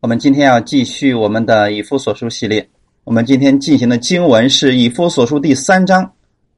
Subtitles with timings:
[0.00, 2.66] 我们今天要继续我们的以夫所书系列。
[3.04, 6.10] 我们今天进行的经文是以夫所书第三章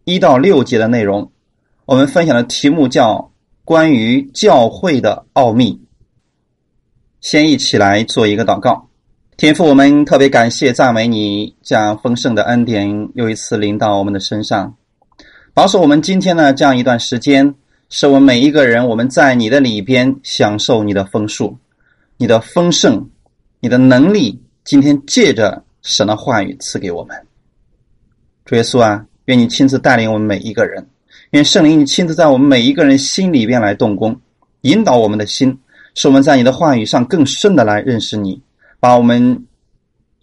[0.04, 1.28] 一到六节的内容。
[1.84, 3.32] 我们分享的题目叫
[3.66, 5.80] “关于教会的奥秘”。
[7.20, 8.88] 先一起来做一个祷告。
[9.36, 14.72] 天父，我们特别感谢赞美你，将丰盛的恩典又一次临到我们的身上，
[15.52, 17.52] 保守我们今天呢这样一段时间，
[17.88, 21.58] 使我们每一个人我们在你的里边享受你的丰盛、
[22.16, 23.08] 你的丰盛。
[23.62, 27.16] 你的能力今天借着神的话语赐给我们，
[28.44, 30.84] 主耶稣啊，愿你亲自带领我们每一个人，
[31.30, 34.20] 愿圣灵你亲自在我们每一个人心里边来动工，
[34.62, 35.56] 引导我们的心，
[35.94, 38.42] 使我们在你的话语上更深的来认识你，
[38.80, 39.46] 把我们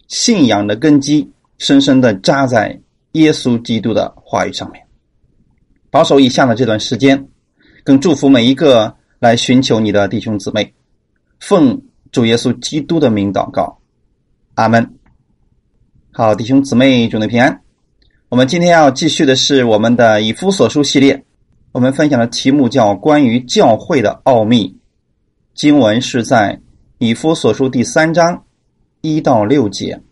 [0.06, 2.78] 信仰的根基深深的扎在
[3.12, 4.84] 耶稣基督的话语上面。
[5.90, 7.26] 保守以下的这段时间，
[7.84, 10.74] 更祝福每一个来寻求你的弟兄姊妹，
[11.38, 11.80] 奉。
[12.12, 13.78] 主耶稣基督的名祷告，
[14.54, 14.96] 阿门。
[16.10, 17.62] 好，弟兄姊妹，祝你平安。
[18.28, 21.24] 我们今天要继续的是我们的以夫所书系列，
[21.70, 24.76] 我们分享的题目叫“关于教会的奥秘”。
[25.54, 26.60] 经文是在
[26.98, 28.44] 以夫所书第三章
[29.02, 30.02] 一到六节。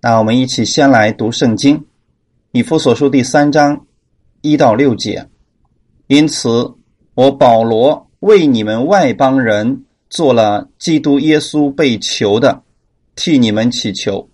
[0.00, 1.84] 那我们一起先来读圣经，
[2.52, 3.84] 以夫所书第三章
[4.40, 5.28] 一到六节。
[6.06, 6.74] 因此，
[7.14, 9.84] 我保罗为你们外邦人。
[10.12, 12.62] 做了基督耶稣被囚的，
[13.16, 14.28] 替你们祈求。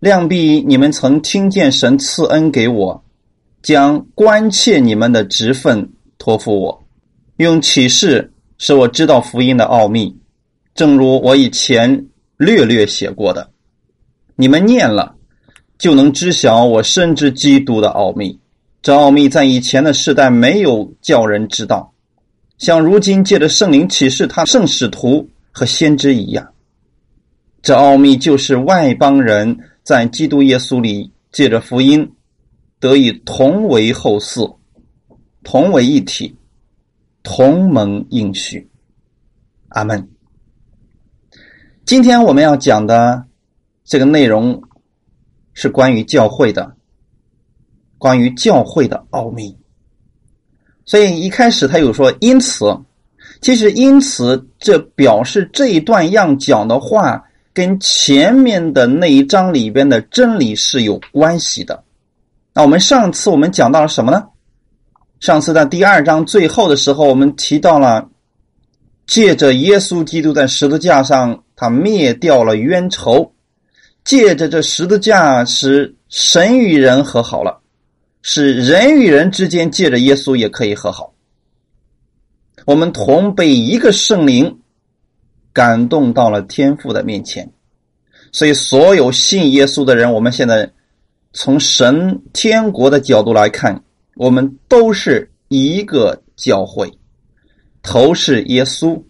[0.00, 3.04] 量必你们曾听见神赐恩给我，
[3.62, 6.86] 将关切你们的职分托付我，
[7.36, 10.16] 用启示使我知道福音的奥秘，
[10.74, 12.06] 正如我以前
[12.38, 13.50] 略略写过的。
[14.36, 15.16] 你们念了，
[15.76, 18.40] 就能知晓我深知基督的奥秘。
[18.80, 21.92] 这奥秘在以前的世代没有叫人知道。
[22.58, 26.52] 像如今借着圣灵启示他圣使徒和先知一样，
[27.62, 32.12] 这奥秘就是外邦人在基督耶稣里借着福音
[32.80, 34.56] 得以同为后嗣，
[35.44, 36.36] 同为一体，
[37.22, 38.68] 同盟应许。
[39.68, 40.08] 阿门。
[41.84, 43.24] 今天我们要讲的
[43.84, 44.62] 这个内容
[45.54, 46.76] 是关于教会的，
[47.98, 49.56] 关于教会的奥秘。
[50.88, 52.64] 所以一开始他有说，因此，
[53.42, 57.22] 其实因此，这表示这一段要讲的话
[57.52, 61.84] 跟前面的那一章里边的真理是有关系的。
[62.54, 64.24] 那我们上次我们讲到了什么呢？
[65.20, 68.08] 上次在第二章最后的时候，我们提到了，
[69.06, 73.30] 借着耶稣基督在十字架上，他灭掉了冤仇，
[74.04, 77.60] 借着这十字架使神与人和好了。
[78.22, 81.14] 是人与人之间借着耶稣也可以和好。
[82.66, 84.58] 我们同被一个圣灵
[85.52, 87.50] 感动到了天父的面前，
[88.32, 90.70] 所以所有信耶稣的人，我们现在
[91.32, 93.82] 从神天国的角度来看，
[94.16, 96.92] 我们都是一个教会，
[97.82, 99.02] 头是耶稣，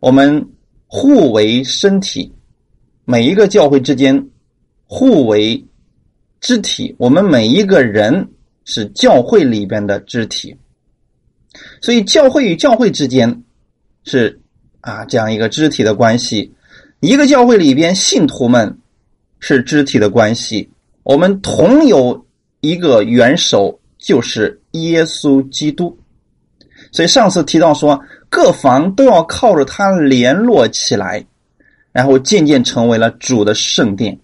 [0.00, 0.48] 我们
[0.86, 2.34] 互为身体，
[3.04, 4.30] 每一个教会之间
[4.86, 5.64] 互为
[6.40, 8.30] 肢体，我们每一个人。
[8.64, 10.56] 是教会里边的肢体，
[11.82, 13.42] 所以教会与教会之间
[14.04, 14.40] 是
[14.80, 16.50] 啊这样一个肢体的关系。
[17.00, 18.78] 一个教会里边信徒们
[19.38, 20.70] 是肢体的关系，
[21.02, 22.26] 我们同有
[22.60, 25.98] 一个元首，就是耶稣基督。
[26.90, 28.00] 所以上次提到说，
[28.30, 31.22] 各房都要靠着他联络起来，
[31.92, 34.18] 然后渐渐成为了主的圣殿，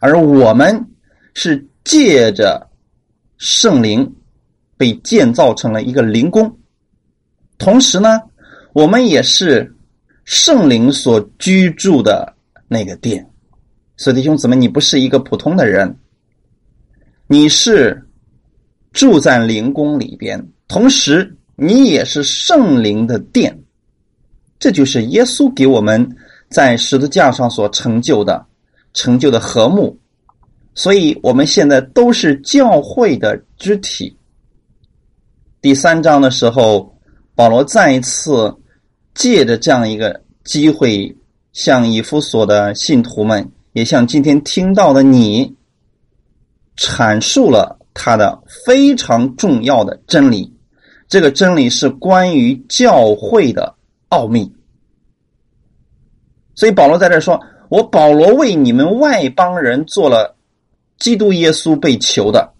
[0.00, 0.86] 而我们
[1.32, 2.69] 是借着。
[3.40, 4.14] 圣灵
[4.76, 6.58] 被建造成了一个灵宫，
[7.56, 8.20] 同时呢，
[8.74, 9.74] 我们也是
[10.26, 12.34] 圣灵所居住的
[12.68, 13.26] 那个殿。
[13.96, 15.96] 所以弟兄姊妹，你不是一个普通的人，
[17.28, 18.06] 你是
[18.92, 23.58] 住在灵宫里边，同时你也是圣灵的殿。
[24.58, 26.06] 这就是耶稣给我们
[26.50, 28.44] 在十字架上所成就的、
[28.92, 29.98] 成就的和睦。
[30.82, 34.16] 所以，我们现在都是教会的肢体。
[35.60, 36.90] 第三章的时候，
[37.34, 38.56] 保罗再一次
[39.14, 41.14] 借着这样一个机会，
[41.52, 45.54] 向以弗所的信徒们，也向今天听到的你，
[46.78, 50.50] 阐述了他的非常重要的真理。
[51.10, 53.74] 这个真理是关于教会的
[54.08, 54.50] 奥秘。
[56.54, 57.38] 所以，保罗在这说
[57.68, 60.34] ：“我保罗为你们外邦人做了。”
[61.00, 62.54] 基督耶稣被求的，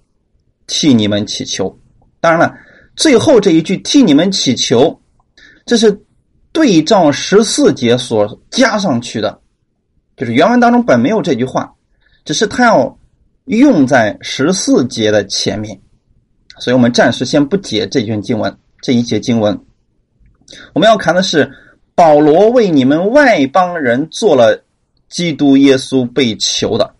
[0.67, 1.79] 替你们祈求。
[2.21, 2.53] 当然了，
[2.97, 5.01] 最后这一句“替你们祈求”，
[5.65, 5.97] 这是
[6.51, 9.41] 对照十四节所加上去的。
[10.17, 11.73] 就是原文当中本没有这句话，
[12.25, 12.99] 只是他要
[13.45, 15.81] 用在十四节的前面，
[16.59, 19.59] 所以我们暂时先不解这卷经文这一节经文。
[20.75, 21.51] 我们要看的是
[21.95, 24.63] 保罗为你们外邦人做了
[25.09, 26.95] 基督耶稣被囚的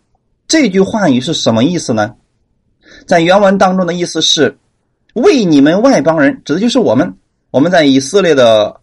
[0.51, 2.17] 这句话语是什么意思呢？
[3.07, 4.59] 在原文当中的意思是
[5.15, 7.15] 为你们外邦人，指的就是我们，
[7.53, 8.81] 我们在以色列的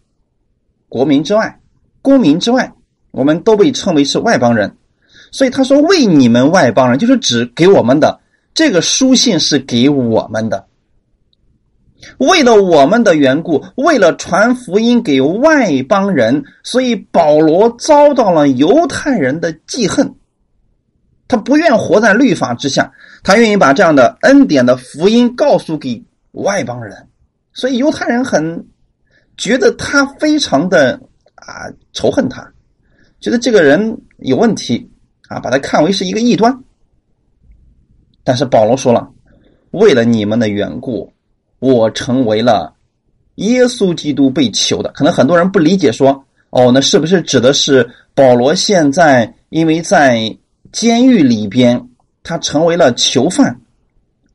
[0.87, 1.59] 国民之外、
[2.01, 2.71] 公民之外。
[3.11, 4.77] 我们都被称为是外邦人，
[5.31, 8.17] 所以他说为你们外邦人，就是指给我们的
[8.53, 10.67] 这个书信是给我们的。
[12.19, 20.15] 为了我们的缘故，为了传福音给外邦人，所以保罗遭到了犹太人的记恨。
[21.27, 22.91] 他不愿活在律法之下，
[23.23, 27.07] 他愿意把这样的恩典的福音告诉给外邦人，
[27.53, 28.65] 所以犹太人很
[29.35, 30.99] 觉得他非常的
[31.35, 32.47] 啊仇恨他。
[33.19, 34.89] 觉得这个人有问题
[35.27, 36.55] 啊，把他看为是一个异端。
[38.23, 39.09] 但是保罗说了，
[39.71, 41.11] 为了你们的缘故，
[41.59, 42.73] 我成为了
[43.35, 44.91] 耶稣基督被囚的。
[44.91, 50.37] 可能很多人不理解，说哦，那是不是指的是保罗现在因为在
[50.77, 51.89] 监狱里边，
[52.21, 53.59] 他成为了囚犯，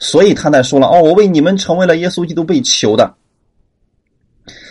[0.00, 3.14] 所以他在说了哦，我为你们成为了耶稣基督被囚的。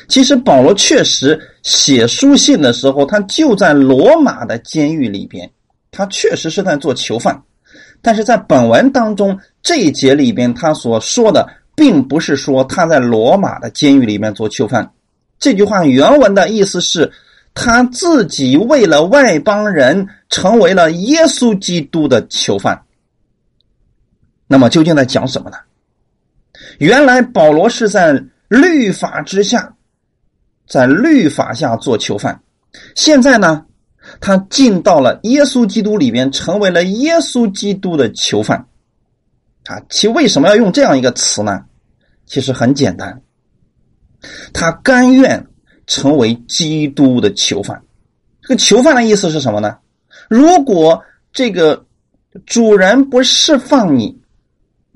[0.09, 5.49] 其实保罗确实写书信的时候，他就在罗马的监狱里边，
[5.91, 7.41] 他确实是在做囚犯。
[8.01, 14.91] 但是在本文当中这一节里边，他所说的并不是说他在罗马的监狱里面做囚犯。
[15.39, 17.09] 这句话原文的意思是，
[17.53, 22.83] 他自己为了外邦人成为了耶稣基督的囚犯。
[24.47, 25.57] 那么究竟在讲什么呢？
[26.79, 29.75] 原来保罗是在律法之下。
[30.67, 32.41] 在律法下做囚犯，
[32.95, 33.65] 现在呢，
[34.21, 38.65] 他进到了耶稣基督里边，成为了耶稣基督的囚犯。
[39.65, 41.65] 啊，其为什么要用这样一个词呢？
[42.25, 43.21] 其实很简单，
[44.53, 45.45] 他甘愿
[45.87, 47.83] 成为基督的囚犯。
[48.41, 49.77] 这个囚犯的意思是什么呢？
[50.31, 51.85] 如果这个
[52.45, 54.17] 主人不释放你，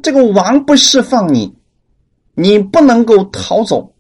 [0.02, 1.54] 这个王不释放你，
[2.36, 3.94] 你不能够逃走。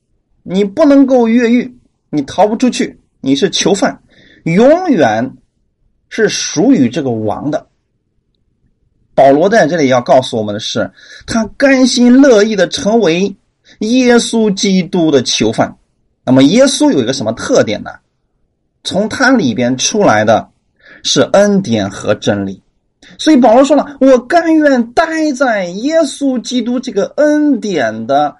[0.47, 1.77] 你不能够越狱，
[2.09, 4.01] 你逃不出去，你是囚犯，
[4.43, 5.33] 永远
[6.07, 7.67] 是属于这个王的。
[9.13, 10.89] 保罗在这里要告诉我们的是，
[11.25, 13.35] 他甘心乐意的成为
[13.79, 15.75] 耶稣基督的囚犯。
[16.23, 17.89] 那么，耶稣有一个什么特点呢？
[18.85, 20.47] 从他里边出来的
[21.05, 22.61] 是恩典和真理。
[23.17, 28.35] 所以保罗说了：“我甘愿待在耶稣基督这个恩典的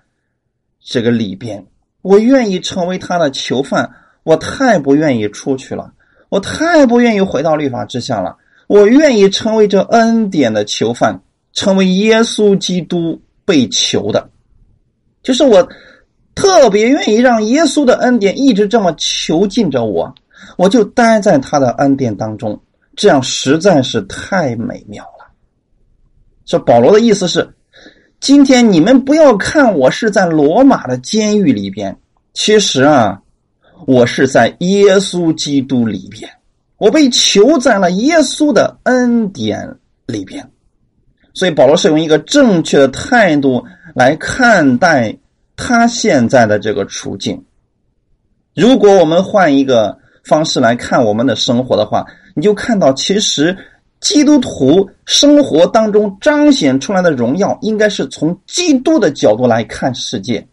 [0.84, 1.66] 这个里边。”
[2.02, 3.90] 我愿意成为他的囚犯，
[4.24, 5.92] 我太不愿意出去了，
[6.30, 8.36] 我太不愿意回到律法之下了。
[8.68, 11.20] 我愿意成为这恩典的囚犯，
[11.54, 14.30] 成为耶稣基督被囚的，
[15.24, 15.68] 就是我
[16.34, 20.14] 特别愿意让耶稣的恩典一直这么囚禁着我，
[20.58, 22.60] 我就待在他的恩典当中，
[22.96, 25.28] 这样实在是太美妙了。
[26.46, 27.48] 说保罗的意思是。
[28.22, 31.96] 今天你们不要看我是在罗马的监狱里边，
[32.34, 33.22] 其实啊，
[33.86, 36.28] 我是在耶稣基督里边，
[36.78, 40.50] 我被囚在了耶稣的恩典里边。
[41.36, 45.16] 所以保罗是用一个正确的态度来看待
[45.56, 47.44] 他现在的这个处境。
[48.56, 49.96] 如果我们换一个
[50.26, 53.56] 方式来看我们的生活的话，你就看到其实。
[54.02, 60.46] 基督徒生活当中彰显出来的荣耀，应该是从基督的角度来看世界，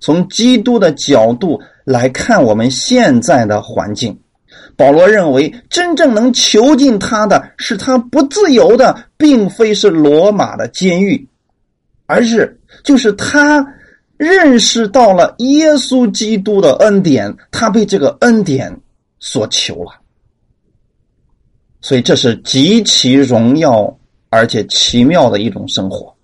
[0.00, 4.18] 从基督的角度来看我们现在的环境。
[4.76, 11.28] 保罗认为，真正能囚禁他的是他不自由的，并非是罗马的监狱，
[12.06, 13.64] 而是就是他
[14.16, 18.74] 认识到了耶稣基督的恩典，他被这个恩典
[19.20, 19.92] 所求了。
[21.80, 23.98] 所以这是极其荣耀
[24.28, 26.14] 而且奇妙的一种生活，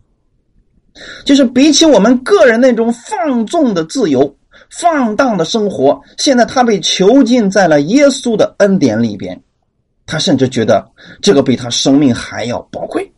[1.24, 4.36] 就是比起我们个人那种放纵的自由、
[4.70, 9.40] 放荡的生活，现在他被囚禁在了耶稣的恩典里边，
[10.04, 10.86] 他甚至觉得
[11.22, 13.10] 这个比他生命还要宝贵。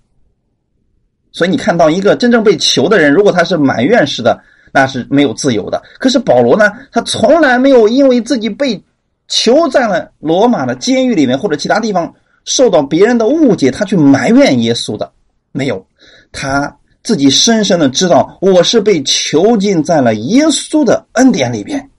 [1.33, 4.41] 所以你看到一个真正被囚的人，如果他是埋怨式的，
[4.73, 5.83] 那是没有自由的。
[5.99, 8.81] 可是保罗呢，他从来没有因为自己被
[9.29, 12.13] 囚在了罗马的监狱里面或者其他地方。
[12.45, 15.13] 受到别人的误解，他去埋怨耶稣的，
[15.53, 15.87] 没有，
[16.33, 21.91] 他自己深深的知道，我是被囚禁在了耶稣的恩典里边，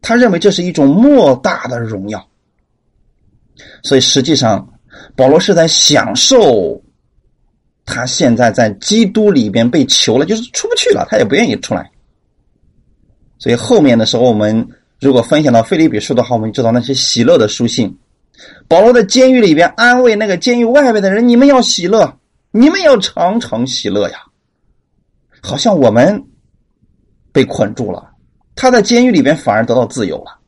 [0.00, 2.26] 他认为这是一种莫大的荣耀，
[3.82, 4.66] 所以实际上
[5.14, 6.80] 保罗是在享受
[7.84, 11.90] 他现在在基督里边被囚了，就是出不去了，他也不愿意出来。
[13.38, 14.66] 所以后面的时候，我们
[15.02, 17.98] 如果分享到菲利比书的话，我们知道那些喜乐的书信。
[18.68, 22.18] 保罗在监狱里边安慰那个监狱外边的人：“你们要喜乐，
[22.52, 24.18] 你们要常常喜乐呀！”
[25.42, 26.24] 好像我们
[27.32, 28.12] 被捆住了，
[28.54, 30.38] 他在监狱里边反而得到自由了。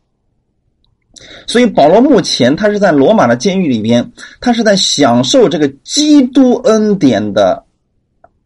[1.48, 7.64] 所以保罗目前他是在罗马的监狱里边，他是在享受这个基督恩典的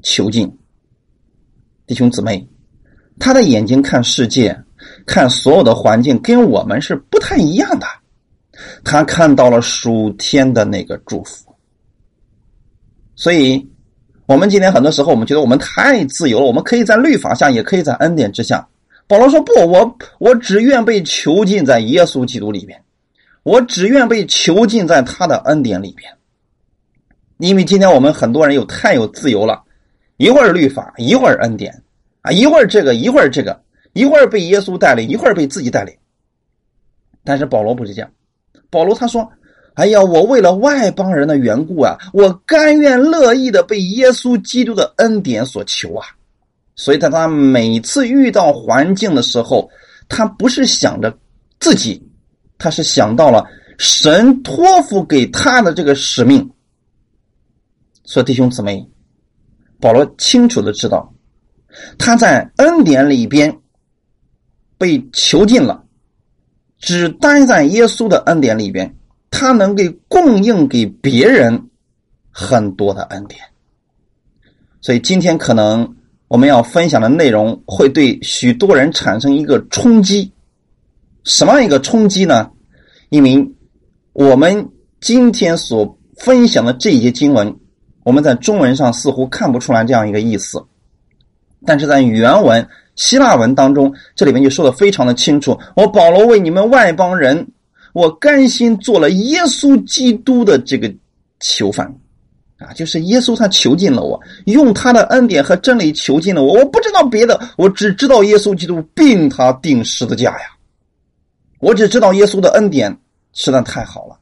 [0.02, 0.58] 囚禁。
[1.86, 2.48] 弟兄姊妹，
[3.18, 4.58] 他的眼睛看世界，
[5.08, 7.86] 看所有的环境，跟我们是不太一样的。
[8.84, 11.52] 他看到了属天的那个祝福。
[13.16, 13.66] 所以，
[14.26, 18.68] 我们今天很多时候，我们觉得我们太自由了，我们可以在律法下，也可以在恩典之下。
[19.08, 22.78] 保罗说：“不，我我只愿被囚禁在耶稣基督里边，
[23.42, 26.12] 我只愿被囚禁在他的恩典里边。
[27.38, 29.62] 因为今天我们很多人有太有自由了，
[30.16, 31.82] 一会儿律法，一会儿恩典，
[32.22, 33.58] 啊，一会儿这个，一会儿这个，
[33.98, 35.92] 一会儿被耶稣带领，一会儿被自己带领。
[37.24, 38.08] 但是保罗不是这样，
[38.70, 39.28] 保罗他说
[39.74, 46.06] ：‘哎呀，我为了外邦人的缘故啊，我甘愿乐意的被耶稣基督的恩典所求啊。’”
[46.76, 49.68] 所以，在他每次遇到环境的时候，
[50.08, 51.12] 他不是想着
[51.58, 52.00] 自己，
[52.56, 53.44] 他是想到了
[53.78, 56.48] 神托付给他的这个使命。
[58.04, 58.88] 所以，弟兄姊妹，
[59.80, 61.12] 保罗清楚的知道，
[61.98, 63.52] 他在恩典里边
[64.78, 65.84] 被囚禁了，
[66.78, 68.94] 只待在耶稣的恩典里边，
[69.30, 71.68] 他能给供应给别人
[72.30, 73.40] 很多的恩典。
[74.80, 75.94] 所以，今天可能。
[76.28, 80.30] 我们要分享的内容会对许多人产生一个冲击，
[81.24, 82.50] 什么样一个冲击呢？
[83.08, 83.50] 因为
[84.12, 84.68] 我们
[85.00, 87.56] 今天所分享的这一节经文，
[88.04, 90.62] 我们在中文上似乎看不出来这样一个意思，
[91.64, 95.58] 但是在原文希腊文当中，这里面就说的非常的清楚。
[95.74, 97.46] 我保罗为你们外邦人，
[97.94, 100.92] 我甘心做了耶稣基督的这个
[101.40, 101.86] 囚犯。
[102.58, 106.54] 啊，就是耶稣他囚禁了我，用他的恩典和真理囚禁了我。
[106.54, 110.46] 我不知道别的，我只知道耶稣基督并他定十字架呀。
[111.60, 112.98] 我只知道耶稣的恩典
[113.32, 114.18] 实在太好了，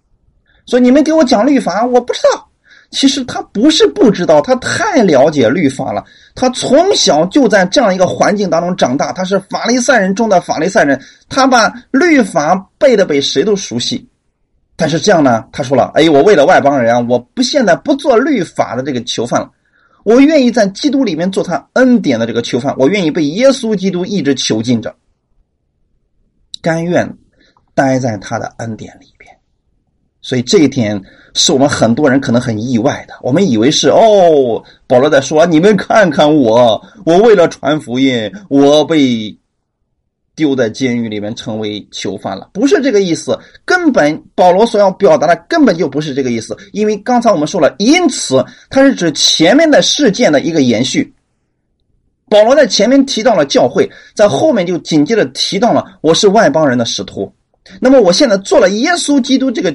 [0.66, 2.45] 所以你们给我讲律法，我不知道。
[2.90, 6.04] 其实他不是不知道，他太了解律法了。
[6.34, 14.08] 他从小就在这样一个环境当中长大，他是法利赛人中的法利赛人，他把律法背的比谁都熟悉。
[14.76, 15.42] 但是这样呢？
[15.52, 19.50] 他说了：“哎，我为了外邦人啊，我不现在不做律法的这个囚犯了，
[20.04, 24.94] 我愿意在基督里面做他恩典的这个囚犯，我愿意被耶稣基督一直囚禁着，
[26.60, 27.10] 甘愿
[27.74, 29.15] 待在他的恩典里。
[30.26, 31.00] 所以这一点
[31.34, 33.14] 是我们很多人可能很意外的。
[33.22, 39.36] 我们以为是哦，保罗在说：你们看看我，我为了传福音，我被。”
[40.36, 43.38] 丢在监狱里面成为囚犯了，不是这个意思。
[43.64, 51.10] 根本保罗所要表达的根本就不是这个意思，因为刚才我们说了，因此它是指前面的事件的一个延续。
[52.28, 57.32] 保罗在前面提到了教会，在后面就紧接着提到了我是外邦人的使徒。
[57.80, 59.74] 那么我现在做了耶稣基督这个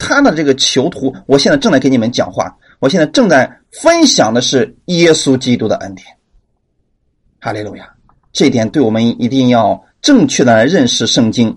[0.00, 6.04] 他的这个囚徒，我现在正在给你们讲话，我现在正在分享的是耶稣基督的恩典。
[7.38, 7.88] 哈利路亚！
[8.32, 9.80] 这点对我们一定要。
[10.02, 11.54] 正确的来认识圣经，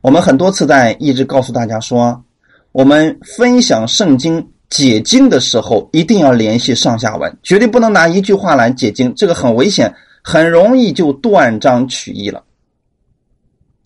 [0.00, 2.24] 我们很多次在一直告诉大家说，
[2.72, 12.42] 我们分享圣经解经的时候，一定要联系上下文，绝对不能拿一句话来解经，这个很危险，很容易就断章取义了。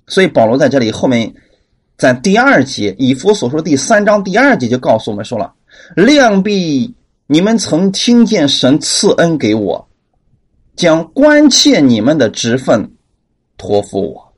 [0.07, 1.35] 所以保罗在这里后面，
[2.01, 5.53] 在第二节以弗所说第三章第二节就告诉我们说了
[5.95, 6.95] ：“量必
[7.27, 9.87] 你们曾听见神赐恩给我，
[10.75, 12.91] 将关切你们的职分。”
[13.59, 14.33] 托付我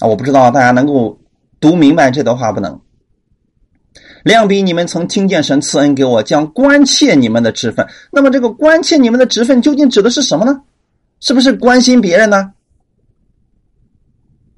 [0.00, 0.06] 啊！
[0.06, 1.18] 我不知道大家能够
[1.60, 2.78] 读明白这段话不能？
[4.22, 7.88] 量比你们曾听见神赐恩给我，将关切你们的职分。
[8.12, 10.60] 那么这个关切你们的职分究竟指的是什么呢？
[11.20, 12.52] 是不是关心别人呢？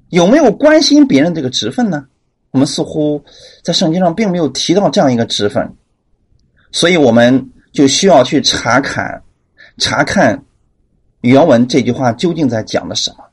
[0.09, 2.05] 有没有关心别人这个职分呢？
[2.51, 3.23] 我们似乎
[3.63, 5.75] 在圣经上并没有提到这样一个职分，
[6.71, 9.21] 所以我们就需要去查看、
[9.77, 10.43] 查看。
[11.21, 13.25] 原文这句话究竟在讲的什么？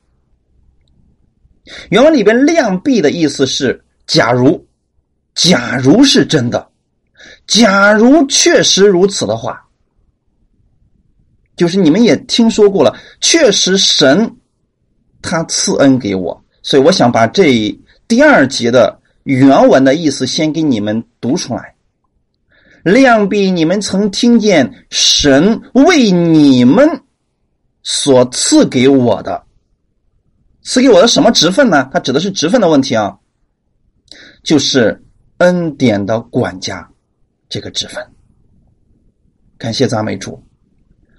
[1.88, 4.66] 原文里边“量币”的意思是：假如，
[5.34, 6.68] 假如是真的，
[7.46, 9.64] 假如确实如此的话，
[11.56, 14.36] 就是你们也听说过了，确实神
[15.22, 17.72] 他赐恩给我，所以我想把这
[18.08, 21.76] 第二节的原文的意思先给你们读出来。
[22.82, 26.88] 量比你们曾听见神为你们
[27.84, 29.44] 所赐给我的，
[30.62, 31.88] 赐给我的什么职分呢？
[31.92, 33.16] 它指的是职分的问题啊，
[34.42, 35.04] 就是
[35.36, 36.90] 恩典的管家
[37.48, 38.04] 这个职分。
[39.56, 40.42] 感谢赞美主，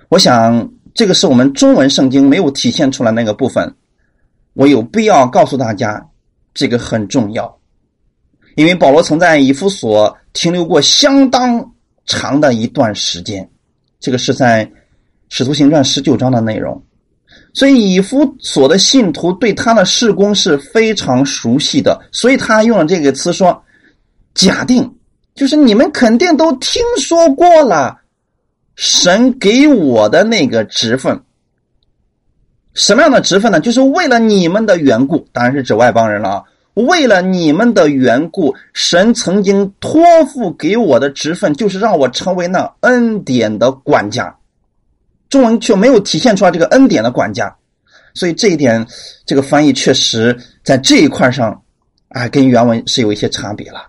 [0.09, 3.73] 我想这个是我们中文圣经没有体现出来那个部分，
[4.57, 6.03] 我有必要告诉大家，
[6.51, 7.59] 这个很重要。
[8.55, 11.63] 因为保罗曾在以弗所停留过相当
[12.07, 13.47] 长的一段时间，
[13.99, 14.65] 这个是在
[15.29, 16.83] 《使徒行传》十九章的内容，
[17.53, 23.63] 所以以弗所的信徒对他的事工是非常熟悉的，所以他用了这个词说
[24.33, 24.91] ：“假定。
[25.35, 27.95] 就是你们肯定都听说过了，
[28.73, 31.21] 神给我的那个职分，
[32.77, 33.59] 什么样的职分呢？
[33.59, 36.43] 就是为了你们的缘故，当然是指外邦人了啊。”
[36.85, 39.99] 为了你们的缘故，神曾经托
[40.31, 44.31] 付给我的职分，就是让我成为那恩典的管家。
[45.27, 47.51] 中文却没有体现出来这个恩典的管家，
[48.13, 48.85] 所以这一点，
[49.25, 51.59] 这个翻译确实在这一块上，
[52.09, 53.81] 啊，跟原文是有一些差别了。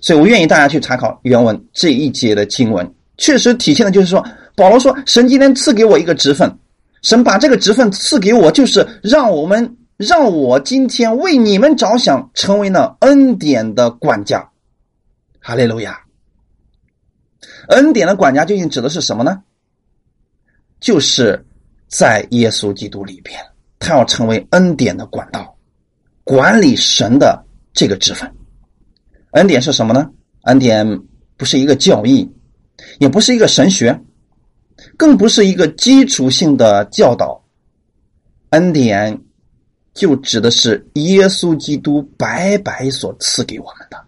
[0.00, 4.24] 所以我愿意大家去查考原文这一节的经文，确实体现的就是说，
[4.56, 6.50] 保罗说，神今天赐给我一个职分，
[7.02, 9.76] 神把这个职分赐给我，就是让我们。
[10.00, 14.48] 让我今天为你们着想，成为了恩典的管家。
[15.40, 16.06] 哈利路亚！
[17.68, 19.42] 恩典的管家究竟指的是什么呢？
[20.80, 21.44] 就是
[21.86, 23.38] 在耶稣基督里边，
[23.78, 25.54] 他要成为恩典的管道，
[26.24, 28.32] 管理神的这个职分。
[29.32, 30.10] 恩典是什么呢？
[30.44, 31.02] 恩典
[31.36, 32.26] 不是一个教义，
[32.98, 34.00] 也不是一个神学，
[34.96, 37.42] 更不是一个基础性的教导。
[38.50, 39.20] 恩典。
[39.92, 44.00] 就指的是耶稣基督白白所赐给我们的，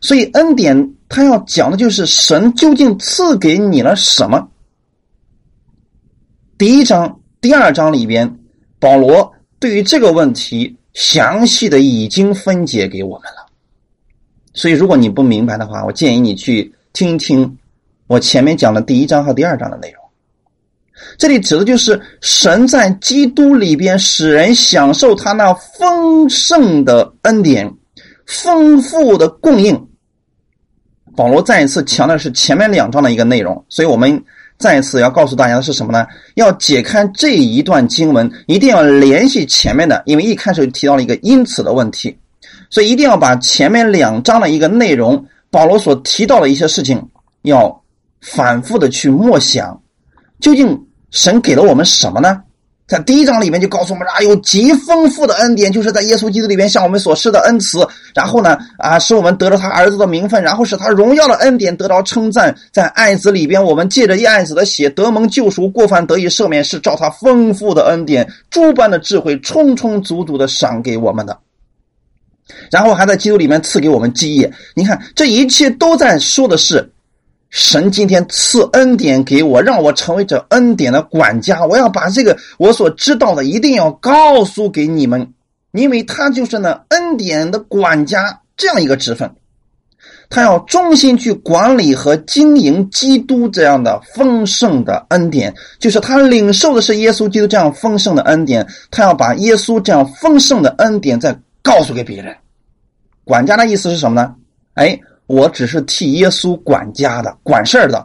[0.00, 4.48] 所以恩典他要讲的就是神究竟赐给你了什么。
[6.56, 8.38] 第一章、第二章里边，
[8.78, 13.44] 保罗对于这个问题详细的已经分解给我们了。
[14.54, 17.58] 所以，如果你不明白的话，我建议你去听一听
[18.06, 19.97] 我前面讲的第一章和第二章的内容。
[21.16, 27.72] 这里指的就是神在基督里边使人享受他那丰盛的恩典、
[28.26, 29.88] 丰富的供应。
[31.16, 34.22] 保罗再一次强调是前面两章的一个内容，所以我们
[34.58, 36.06] 再一次要告诉大家的是什么呢？
[36.34, 42.16] 要解开这一段经文，一定要联系前面的，因为一开始就提到了一个因此的问题，
[42.70, 47.04] 所以一定要把前面两章的一个内容，保罗所提到的一些事情，
[47.42, 47.82] 要
[48.20, 49.80] 反复的去默想，
[50.40, 50.87] 究竟。
[51.10, 52.42] 神给了我们什么呢？
[52.86, 57.86] 在第一章里面就告诉我们啊，有极丰富的恩典，就是在耶稣基督里面向我们所施的恩慈。
[58.14, 62.56] 然后呢，啊，使我们得了他儿子的名分，然后使他荣耀的恩典得到称赞。
[62.72, 71.38] 在爱子里边，我们借着一爱子的血得蒙救赎，过犯得以赦免，是照他丰富的恩典，诸般的智慧，充充足足的赏给我们的。
[72.70, 74.50] 然后还在基督里面赐给我们基业。
[74.74, 76.90] 你看，这一切都在说的是。
[77.50, 81.64] 神今天赐恩典给我，让我成为这恩典的管家。
[81.64, 85.32] 我要把这个我所知道的一定要告诉给你们，
[85.72, 89.30] 因为他就是那恩典的管家这样一个职分。
[90.28, 102.36] 他要忠心去管理和经营基督这样的丰盛的恩典，就是他领受的是耶稣基督这样丰盛的恩典，他要把耶稣这样丰盛的恩典再告诉给别人。
[103.24, 104.34] 管家的意思是什么呢？
[104.74, 105.00] 哎。
[105.28, 108.04] 我只是替耶稣管家的、管事儿的，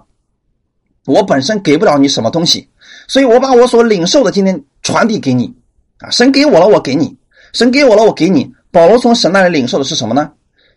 [1.05, 2.69] 我本身给不了你什么东西，
[3.07, 5.51] 所以我把我所领受的今天传递给你，
[5.99, 7.17] 啊，神给我了，我给你，
[7.53, 8.53] 神给我了，我给你。
[8.71, 10.31] 保罗从神那里领受的是什么呢？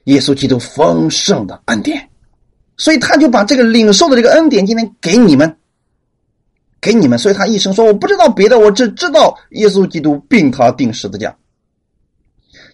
[0.04, 2.09] 耶稣基督丰盛的恩典，
[2.76, 5.56] 所以他就把这个领受的这个恩典今天给你们，
[6.80, 7.18] 给你们。
[7.18, 11.37] 所以他一生说我不知道别的，我只知道耶稣基督并他定十字架。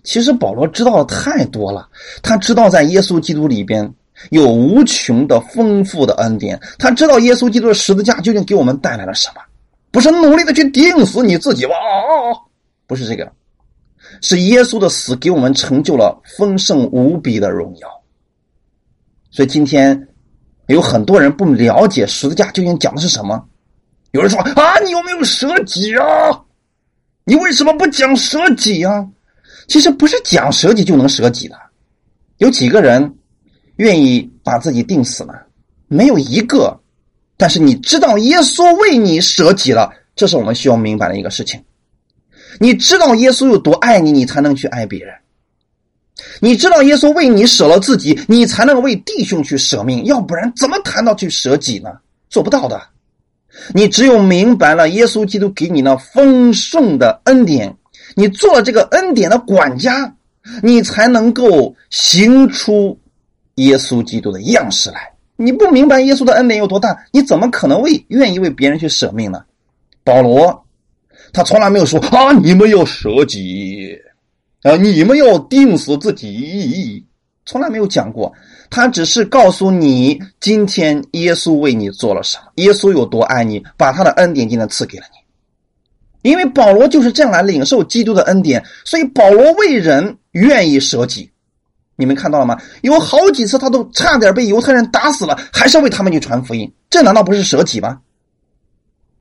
[0.03, 1.89] 其实保罗知道的太多了，
[2.23, 3.93] 他知道在耶稣基督里边
[4.31, 9.41] 有无穷的丰富的恩典，他知道耶稣基督的十字架究竟给我们带来了什么，
[9.91, 11.75] 不是努力的去钉死你自己吧？
[12.87, 13.31] 不是这个，
[14.21, 17.89] 是耶稣的死给我们成就了丰盛无比的荣耀。
[19.31, 20.09] 所以今天
[20.67, 23.43] 有很多人不了解十字架究竟讲的是什么，
[24.11, 26.05] 有人说啊，你有没有舍己啊？
[27.25, 29.07] 你为什么不讲舍己啊？
[29.73, 31.57] 其实不是讲舍己就能舍己的，
[32.37, 33.11] 有几个人
[33.77, 35.33] 愿意把自己定死呢？
[35.89, 36.79] 没有一个。
[37.39, 41.59] 但是你知道耶稣为你舍己了，这是我们需要明白的一个事情。
[42.61, 45.15] 你知道耶稣有多爱你，你才能去爱别人。
[46.39, 51.93] 你知道耶稣为你舍了自己，你才能为弟兄去舍命，要不然怎么谈到去舍己呢？
[52.29, 52.79] 做不到的。
[53.73, 57.75] 你只有明白了耶稣基督给你那丰盛的恩典，
[58.15, 60.15] 你做了这个恩典的管家，
[60.63, 62.99] 你才能够行出
[63.57, 65.13] 耶稣基督的样式来。
[65.37, 69.43] 你不明白耶稣的恩典有多大，你怎么可能为愿意为别人去舍命呢？
[70.05, 70.65] 保罗，
[71.33, 73.97] 他从来没有说啊，你们要舍己。
[74.63, 74.77] 啊！
[74.77, 77.05] 你们要定死自己，
[77.45, 78.33] 从来没有讲过。
[78.71, 85.19] 他只是告诉你，今天耶稣为你做了什么，耶稣有多爱你，把他的恩典今天赐给了你。
[86.23, 91.31] 因为保罗就是这样来领受基督的恩典，所以保罗为人愿意舍己。
[91.97, 92.59] 你们看到了吗？
[92.81, 96.73] 有好几次他都差点被犹太人打死了，还是为他们去传福音。
[96.89, 98.01] 这难道不是舍己吗？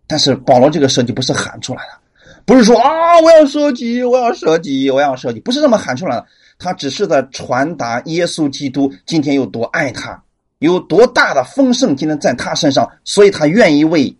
[0.08, 2.00] 但是保罗这个舍己不是喊出来的。
[2.46, 6.26] 不是说啊，我要舍己，我要舍己，我要舍己，不是这么喊出来的。
[6.58, 10.22] 他只是在传达耶稣基督今天有多爱他，
[10.60, 14.16] 有多大的丰盛今天在他身上，所以他愿意为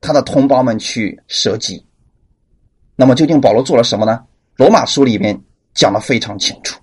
[0.00, 1.82] 他的同胞们去舍己。
[3.00, 4.18] 那么究竟保罗做了什么呢？
[4.56, 5.40] 罗马书里面
[5.72, 6.80] 讲的非常清楚，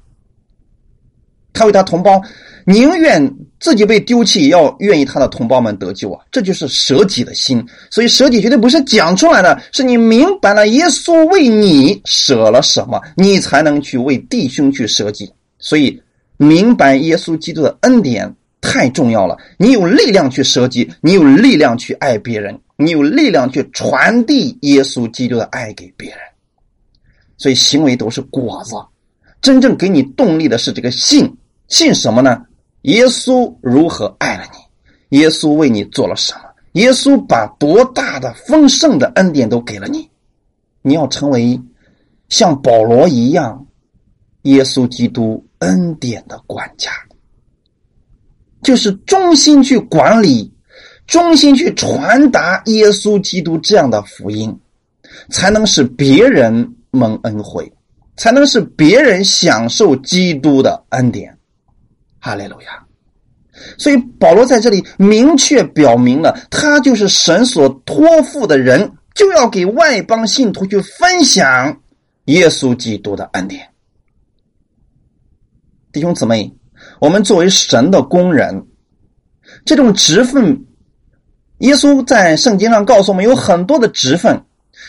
[1.52, 2.22] 他为他同胞。
[2.68, 6.24] 宁愿自己被丢弃，也要愿意他的同胞们得救啊！
[6.32, 7.64] 这就是舍己的心。
[7.92, 15.32] 所以舍己绝对不是讲出来的，是你明白了耶稣为你舍了什么，你才能去为弟兄去舍己。
[15.60, 16.02] 所以
[16.38, 19.38] 明白耶稣基督的恩典太重要了。
[19.60, 26.20] 你有力量去舍己，你有力量去爱别人，你有力量去传递耶稣基督的爱给别人。
[27.38, 28.76] 所以行为都是果子，
[29.42, 31.36] 真正给你动力的是这个信。
[31.68, 32.46] 信什么呢？
[32.84, 35.20] 耶稣如何爱了你？
[35.20, 36.42] 耶稣为你做了什么？
[36.74, 40.10] 耶稣把多大的丰盛的恩典都给了你？
[40.82, 41.60] 你要成为
[42.30, 43.66] 像保罗一样，
[44.44, 46.92] 耶稣基督恩典的管家，
[48.62, 50.54] 就是忠心去管理，
[51.08, 54.58] 忠心去传达耶稣基督这样的福音，
[55.30, 57.72] 才能使别人蒙恩惠，
[58.18, 61.38] 才能使别人享受基督的恩典。
[62.20, 62.84] 哈利路亚！
[63.78, 71.82] 所以保罗在这里明确表明了，他就是神所托付的人，就要给外邦信徒去分享
[72.26, 73.66] 耶稣基督的恩典。
[75.92, 76.54] 弟兄姊妹，
[77.00, 78.66] 我们作为神的工人，
[79.64, 80.66] 这种职分，
[81.60, 84.42] 耶稣在圣经上告诉我们有很多的职分。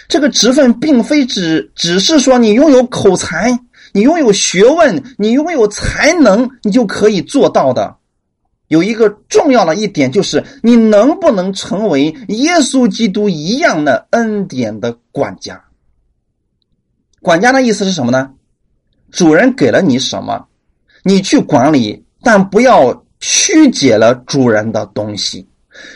[0.08, 3.58] 这个职分并非只只是说你拥有口才。
[3.92, 7.96] 你拥有学问，你拥有才能，你就可以做到的。
[8.68, 15.62] 有一个重要的一点就是，你能不能成为耶稣基督一样的恩典的管家？
[17.22, 18.30] 管家的意思是什么呢？
[19.12, 20.46] 主人给了你什么，
[21.02, 25.48] 你去管理，但不要曲解了主人的东西。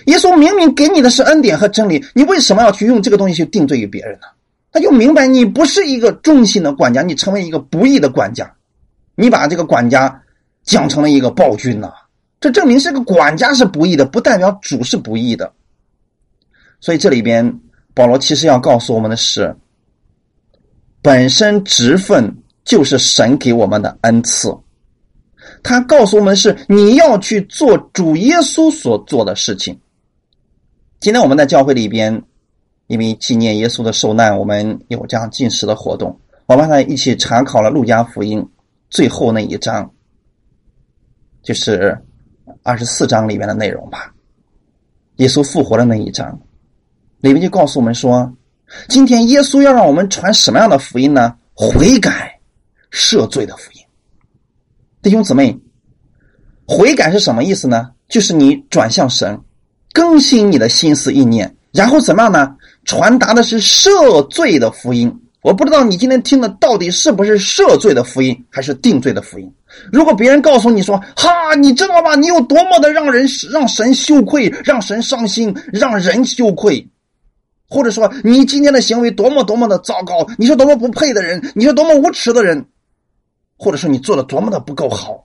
[0.06, 4.26] 耶稣明明给你的是恩典和真理，你为什么要去用这个东西去定罪于别人呢？
[4.72, 8.54] 他就明白你不是一个忠心的管家，你成为一个不义的管家，
[9.16, 10.22] 你把这个管家
[10.62, 11.92] 讲成了一个暴君呐！
[12.40, 15.52] 这证明这个管家是不义的，不代表主是不义的。
[16.80, 17.60] 所以这里边
[17.94, 19.54] 保罗其实要告诉我们的是，
[21.02, 24.56] 本身职分就是神给我们的恩赐。
[25.62, 29.78] 他告诉我们是你要去做主耶稣所做的事情。
[30.98, 32.22] 今天我们在教会里边。
[32.86, 36.18] 因为纪念耶稣的受难，我们有这样进食的活动。
[36.46, 38.44] 我们还一起查考了路加福音
[38.88, 39.88] 最后那一章，
[41.40, 41.96] 就是
[42.64, 44.12] 二十四章里面的内容吧。
[45.18, 46.36] 耶稣复活的那一章，
[47.20, 48.28] 里面就告诉我们说，
[48.88, 51.36] 今天耶稣要让我们传什么样的福音呢？
[51.54, 52.36] 悔改、
[52.90, 53.79] 赦罪的福音。
[55.02, 55.58] 弟兄姊妹，
[56.66, 57.88] 悔改是什么意思呢？
[58.06, 59.40] 就是你转向神，
[59.94, 62.54] 更新你的心思意念，然后怎么样呢？
[62.84, 65.10] 传达的是赦罪的福音，
[65.40, 69.50] 我不知道你今天听的到底是不是赦罪的福音，还是定罪的福音。
[69.90, 72.14] 如果别人告诉你说：“哈，你知道吗？
[72.14, 76.86] 你有多么的让人让神羞愧，让神伤心，让人羞愧。”
[77.72, 82.62] 或者说你今天的行为多么多么的糟糕，你是多么不配的人，你是多么无耻的人，
[83.62, 85.22] 或者说你做的多么的不够好，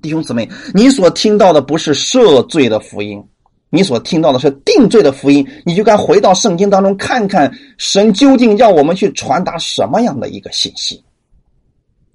[0.00, 3.22] 弟兄姊妹，你所听到的不是赦罪的福音。
[3.68, 11.04] 你所听到的是定罪的福音，你就该回到圣经当中看看神究竟要我们去传达什么样的一个信息。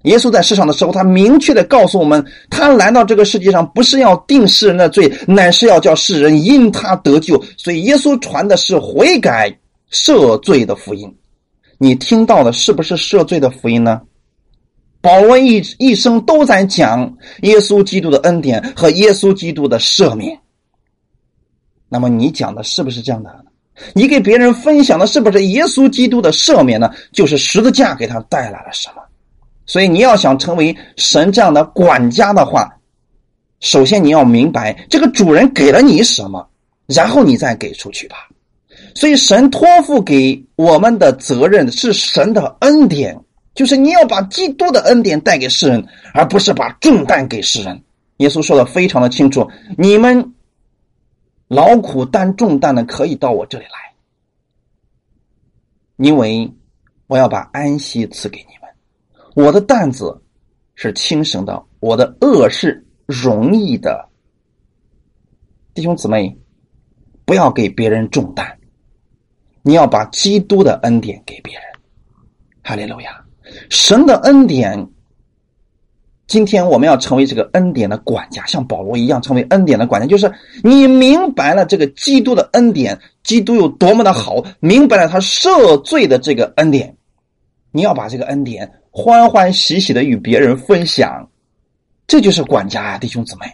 [0.02, 7.40] 耶稣在世上的时候，他明确的告诉我们，他来到这个世界上不是要定世人的罪，乃是要叫世人因他得救。
[7.56, 9.56] 所以耶稣传的是悔改
[9.92, 11.16] 赦罪的福音。
[11.78, 14.02] 你听到的是不是赦罪的福音呢？
[15.06, 20.36] 保罗一一生都在讲耶稣基督的恩典和耶稣基督的赦免。
[21.88, 23.32] 那么你讲的是不是这样的？
[23.94, 26.90] 你给别人分享的是不是耶稣基督的赦免呢？
[27.12, 29.02] 就是十字架给他带来了什么？
[29.64, 32.68] 所以你要想成为神这样的管家的话，
[33.60, 36.44] 首先你要明白这个主人给了你什么，
[36.86, 38.16] 然后你再给出去吧。
[38.92, 43.16] 所以神托付给我们的责任是神的恩典，
[43.56, 47.82] 就是你要把基督的恩典带给世人，而不是把重担给世人。
[48.18, 50.32] 耶稣说的非常的清楚，你们。
[51.48, 53.94] 劳苦担重担的可以到我这里来，
[55.98, 56.52] 因为
[57.06, 59.46] 我要把安息赐给你们。
[59.46, 60.20] 我的担子
[60.74, 64.08] 是轻省的，我的恶是容易的。
[65.72, 66.36] 弟兄姊妹，
[67.24, 68.58] 不要给别人重担，
[69.62, 71.62] 你要把基督的恩典给别人。
[72.64, 73.24] 哈利路亚，
[73.70, 74.88] 神的恩典。
[76.26, 80.08] 今天我们要成为这个恩典的管家，像保罗一样成为恩典的管家。
[80.08, 80.32] 就是
[80.64, 86.96] 你明白了这个基督的恩典，基督有多么的好，明白了他赦罪的这个恩典，
[87.70, 91.28] 你要把这个恩典欢欢喜喜的与别人分享，
[92.08, 93.46] 这就是管家啊，弟兄姊妹。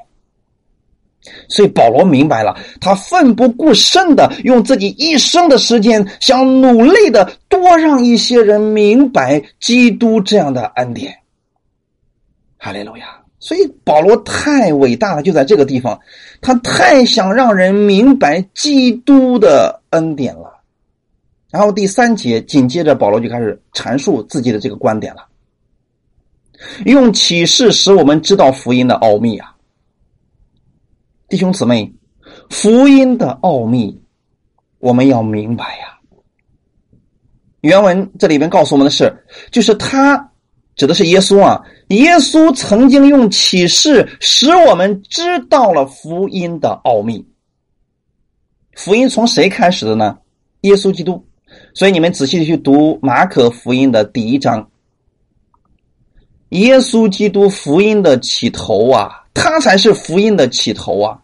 [1.49, 11.15] 所以保罗明白了，他奋不顾身的用自己一生的时间，想努力的多让一些人明白基督这样的恩典。
[12.59, 13.21] 哈利路亚！
[13.39, 15.99] 所以保罗太伟大了，就在这个地方，
[16.41, 20.61] 他太想让人明白基督的恩典了。
[21.51, 25.27] 然后第三节紧接着保罗就开始阐述自己的这个观点了，
[26.87, 29.52] 用启示使我们知道福音的奥秘啊，
[31.33, 31.91] 弟兄姊妹，
[32.51, 33.99] 福音的奥秘
[34.81, 35.99] 我们要明白呀。
[37.63, 39.11] 原文这里边告诉我们的是，
[39.51, 40.31] 就是他。
[40.77, 41.63] 指的是耶稣啊！
[41.89, 47.27] 耶稣曾经用启示使我们知道了福音的奥秘。
[48.75, 50.19] 福音从谁开始的呢？
[50.63, 51.27] 耶稣基督。
[51.73, 54.71] 所以你们仔细的去读马可福音的第一章，
[56.51, 61.22] 耶稣基督福音的起头啊，他才是福音的起头啊！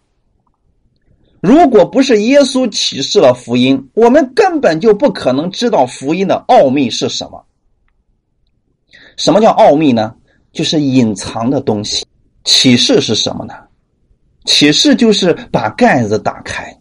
[1.41, 7.45] 如果不是耶稣启示了福音，我们根本就不可能知道福音的奥秘是什么。
[9.17, 10.15] 什么叫奥秘呢？
[10.53, 12.05] 就是隐藏的东西。
[12.45, 13.55] 启示是什么呢？
[14.45, 16.75] 启示就是把盖子打开，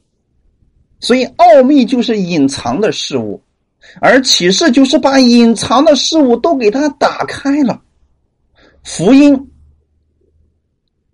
[1.01, 3.43] 所以奥秘就是隐藏的事物，
[3.99, 7.81] 而启示就是把隐藏的事物都给它打开了。
[8.83, 9.51] 福音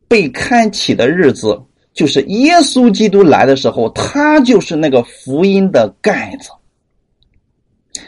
[0.07, 1.59] 被开启的日子，
[1.93, 6.49] 就是耶稣基督来的时候，他就是那个福音的盖子。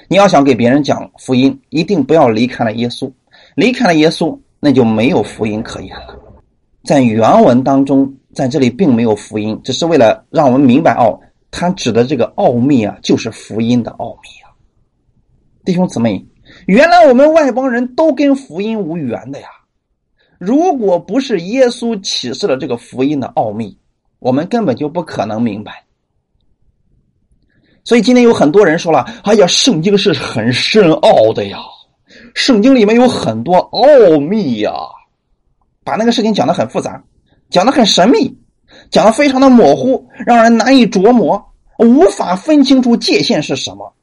[0.07, 3.11] 你要想给别人讲福音，一定不要离开了耶稣。
[3.55, 6.19] 离开了耶稣，那就没有福音可言了。
[6.83, 11.19] 在原文当中，在这里并没有福音，只是为了让我们明白哦，
[11.51, 14.49] 他指的这个奥秘啊，就是福音的奥秘啊。
[15.63, 16.25] 弟兄姊妹，
[16.67, 19.47] 原来我们外邦人都跟福音无缘的呀。
[20.39, 23.77] 如果不是耶稣启示了这个福音的奥秘，
[24.19, 25.83] 我们根本就不可能明白。
[27.83, 31.59] 所以今天有很多人说了：“哎呀，圣经是很深奥的呀，
[32.33, 34.73] 圣经里面有很多奥秘呀，
[35.83, 37.03] 把那个事情讲的很复杂，
[37.49, 38.35] 讲的很神秘，
[38.89, 43.93] 讲的非常的模糊，让人难以琢磨，无法分清楚界限是什么。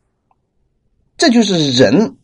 [1.16, 2.16] 这就是人，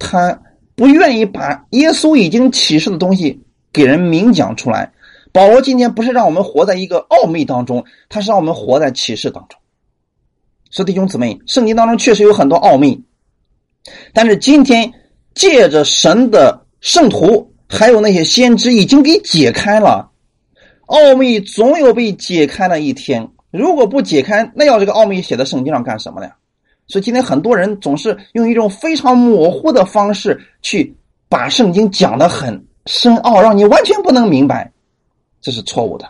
[0.00, 0.36] 他
[0.76, 4.92] 不愿意把耶稣已经启示的东西给人明讲出来。
[5.32, 9.58] 保罗今天不是让我们活在一个奥秘当中，他是让我们活在启示当中。”
[10.70, 13.04] 所以弟兄姊妹，圣经当中确实有很多奥秘，
[14.12, 14.92] 但是今天
[15.34, 20.10] 借着神的圣徒，还有那些先知，已经给解开了。
[20.86, 26.30] 奥秘总有被解开的一天，如果不解开，那要这个奥秘写在圣经上干什么呢？
[26.86, 30.94] 所以今天很多人总是用一种非常模糊的方式去
[31.28, 34.72] 把圣经讲的很深奥，让你完全不能明白，
[35.40, 36.08] 这是错误的。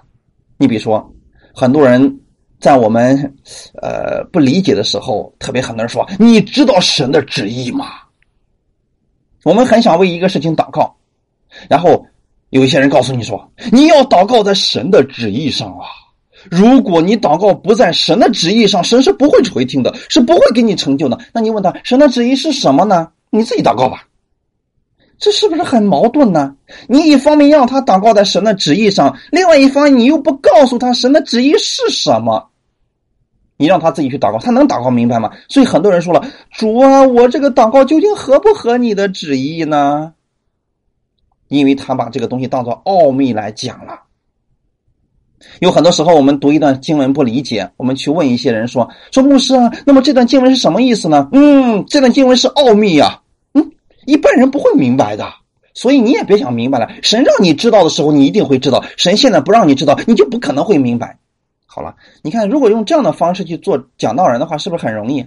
[0.59, 1.13] 你比如说，
[1.55, 2.21] 很多人。
[2.59, 3.37] 在我们
[3.83, 7.85] 呃不理解的时候，特别很多人说：“你知道神的旨意吗？”
[9.45, 10.97] 我们很想为一个事情祷告，
[11.69, 12.07] 然后
[12.49, 15.85] 有一些人告诉你说：“你要祷告在神的旨意上啊！
[16.51, 23.09] 如果你祷告不在神的旨意上，神是不会垂听的，是不会给你成就的。”那你问他神的旨意是什么呢？
[23.31, 24.07] 你自己祷告吧。
[25.19, 26.55] 这是不是很矛盾呢？
[26.89, 32.51] 你一方面让他祷告在神的旨意上，另外一方你又不告诉他神的旨意是什么，
[33.57, 35.31] 你让他自己去祷告，他能祷告明白吗？
[35.49, 40.13] 所以很多人说了：“主啊，我这个祷告究竟合不合你的旨意呢？”
[41.49, 44.01] 因为他把这个东西当做奥秘来讲了。
[45.61, 53.21] 有很多时候，我们读一段经文不理解，我们去问一些人说：“说牧师啊，那么这段经文是什么意思呢？”嗯，这段经文是奥秘呀。
[53.55, 53.71] 嗯，
[54.07, 55.27] 一般人不会明白的，
[55.75, 56.89] 所以你也别想明白了。
[57.03, 61.19] 神让你知道的时候，你一定会知道；神现在不让你知道，你就不可能会明白。
[61.67, 65.25] 好了，你看，如果用这样的方式去做讲道人的话，是不是很容易？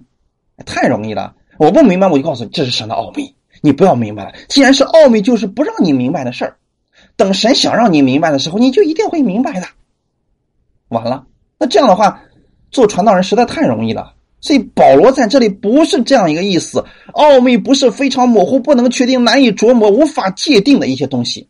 [0.65, 1.33] 太容易了。
[1.57, 4.33] 我不明白，我就告诉你，这是神的奥秘，你不要明白了。
[4.47, 6.55] 既然是奥秘，就是不让你明白的事儿。
[7.15, 9.67] 等神想让你明白的时候，你就一定会明白的。
[10.89, 11.25] 完了，
[11.57, 12.21] 那这样的话，
[12.71, 14.13] 做传道人实在太容易了。
[14.41, 21.49] 所以保罗在这里不是这样一个意思，奥秘不是非常模糊、不能确定、难以琢磨、无法界定的一些东西。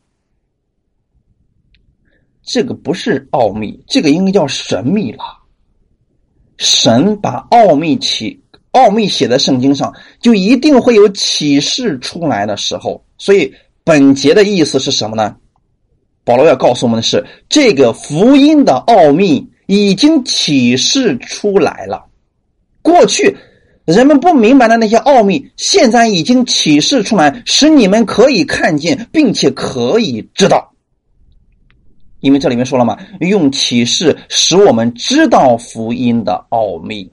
[2.41, 5.23] 这个不是奥秘，这个应该叫神秘了。
[6.57, 13.05] 神把奥秘启奥秘写在圣经上，就一定会有启示出来的时候。
[13.19, 15.35] 所以本节的意思是什么呢？
[16.23, 22.05] 保罗要告诉我们的是，这个福音的奥秘已经启示出来了。
[22.81, 23.35] 过去
[23.85, 30.71] 人们不明白的那些奥秘，现在已经启示出来，使你们可以看见，并且可以知道。
[32.19, 37.11] 因为这里面说了嘛，用启示使我们知道福音的奥秘。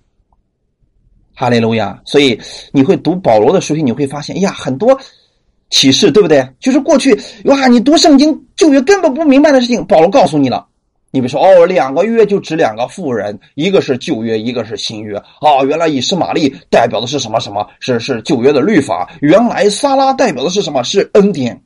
[1.32, 2.00] 哈利路亚！
[2.04, 2.40] 所以
[2.72, 4.98] 你会读保罗的书信，你会发现，哎呀，很多。
[5.70, 6.48] 启示对不对？
[6.60, 10.66] 就是过去哇，你读圣经旧约根本不明白的事情，保罗告诉你了。
[11.12, 15.16] 你比如说哦，两个月就指两个妇人，一个是旧约，一个是新约。
[15.16, 17.40] 啊，原来以实玛利代表的是什么？
[17.40, 19.08] 什么是是旧约的律法？
[19.20, 20.82] 原来撒拉代表的是什么？
[20.82, 21.62] 是恩典。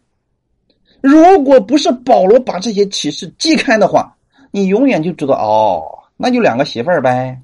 [1.01, 4.15] 如果不是保罗把这些启示揭开的话，
[4.53, 5.83] 你永远就知道哦，
[6.17, 7.41] 那就两个媳妇儿呗，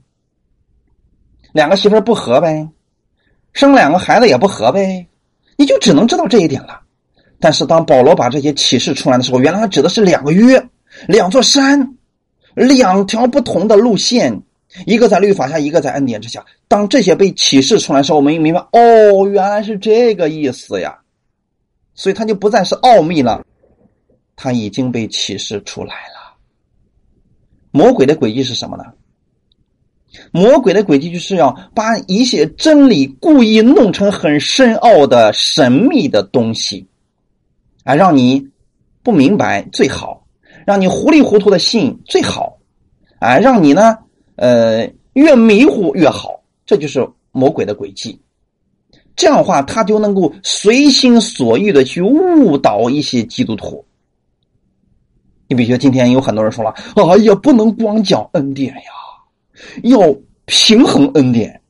[1.52, 2.68] 两个媳妇儿不和呗，
[3.52, 5.06] 生两个孩子也不和呗。
[5.56, 6.80] 你就只能知道这一点了，
[7.40, 10.68] 但是当保罗把这些启示出来的时候，原来他指的是两个约、
[11.08, 11.96] 两座山、
[12.54, 14.42] 两条不同的路线，
[14.86, 16.44] 一个在律法下，一个在恩典之下。
[16.68, 20.98] 当这些被启示出来的时候，我们明白，哦，原来是这个意思呀，
[21.94, 23.44] 所以他就不再是奥秘了，
[24.34, 26.36] 他已经被启示出来了。
[27.70, 28.84] 魔鬼的诡计是什么呢？
[30.32, 36.86] 魔鬼的诡计就是要把一些真理故意弄成很深奥的神秘的东西，
[37.84, 38.48] 啊，让你
[39.02, 40.26] 不明白最好，
[40.64, 42.56] 让你糊里糊涂的信最好，
[43.18, 43.98] 啊，让你呢，
[44.36, 48.18] 呃，越迷糊越好，这就是魔鬼的诡计。
[49.16, 53.84] 这样的话，他就能够随心所欲的去误导一些基督徒。
[55.48, 59.05] 你比如说，今天有很多人说了，哎呀，不能光讲恩典呀。
[59.82, 60.14] 要
[60.44, 61.60] 平衡恩典，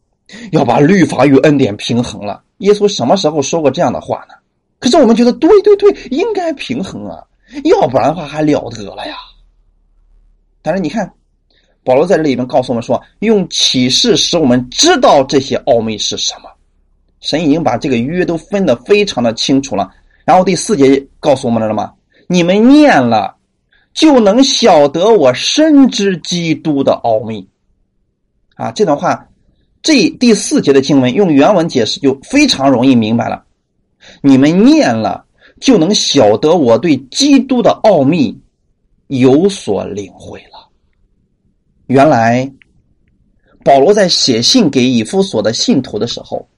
[0.52, 2.42] 要把律法与恩典平衡了。
[2.58, 4.34] 耶稣什么时候说过这样的话呢？
[4.78, 7.22] 可是我们觉得对对对，应该平衡啊，
[7.64, 9.14] 要不然的话还了得了呀。
[10.62, 11.10] 但是你看，
[11.84, 16.50] 保罗在这里边告诉我们说，用启示使我们知道这些奥秘是什么。
[17.20, 19.90] 神已经把这个约都分得非常的清楚了。
[20.24, 21.92] 然后第四节告诉我们了吗？
[22.28, 23.36] 你们念了，
[23.94, 27.48] 就能晓得我深知基督的奥秘。
[28.56, 29.28] 啊，这段话，
[29.82, 33.44] 这第四节的经文用原文解释就非常容易明白了。
[34.22, 35.26] 你们念了，
[35.60, 38.40] 就能晓得我对基督的奥秘
[39.08, 40.70] 有所领会了。
[41.86, 42.50] 原来，
[43.62, 46.48] 保罗在写信给以弗所的信徒的时候，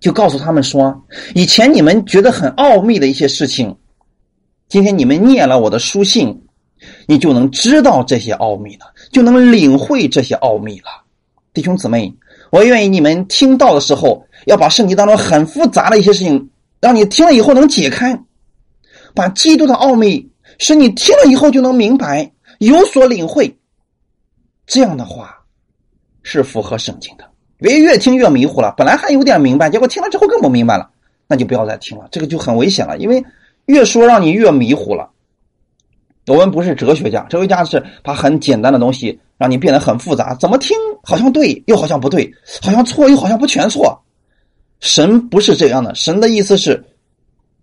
[0.00, 1.00] 就告诉他们说：
[1.36, 3.76] 以前你们觉得很奥秘的一些事情，
[4.68, 6.42] 今天你们念了我的书信。
[7.06, 10.86] 你就能知道这些奥秘了，就能领会这些奥秘了，
[11.52, 12.12] 弟兄姊妹，
[12.50, 18.18] 我愿意你们听到的时候，要把圣经当中很复杂的一些事情，让你听了以后能解开，
[19.14, 23.56] 把基督的奥秘，使你听了以后就能明白，有所领会。
[24.66, 25.36] 这样的话，
[26.22, 27.24] 是符合圣经的。
[27.58, 30.90] 别越听越迷糊了，本来还有点明白，结果听了之后更不明白了，
[31.26, 33.24] 那就不要再听了，这个就很危险了，因为
[33.66, 35.08] 越说让你越迷糊了。
[36.26, 43.96] 我们不是哲学家，哲学家是把很简单的东西让你变得很复杂，怎么听好像对，又好像不对，好像错又好像不全错。
[44.80, 46.84] 神不是这样的，神的意思是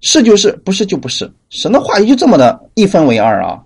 [0.01, 1.31] 是就是，不是就不是。
[1.49, 3.61] 神的话语就这么的一分为二啊。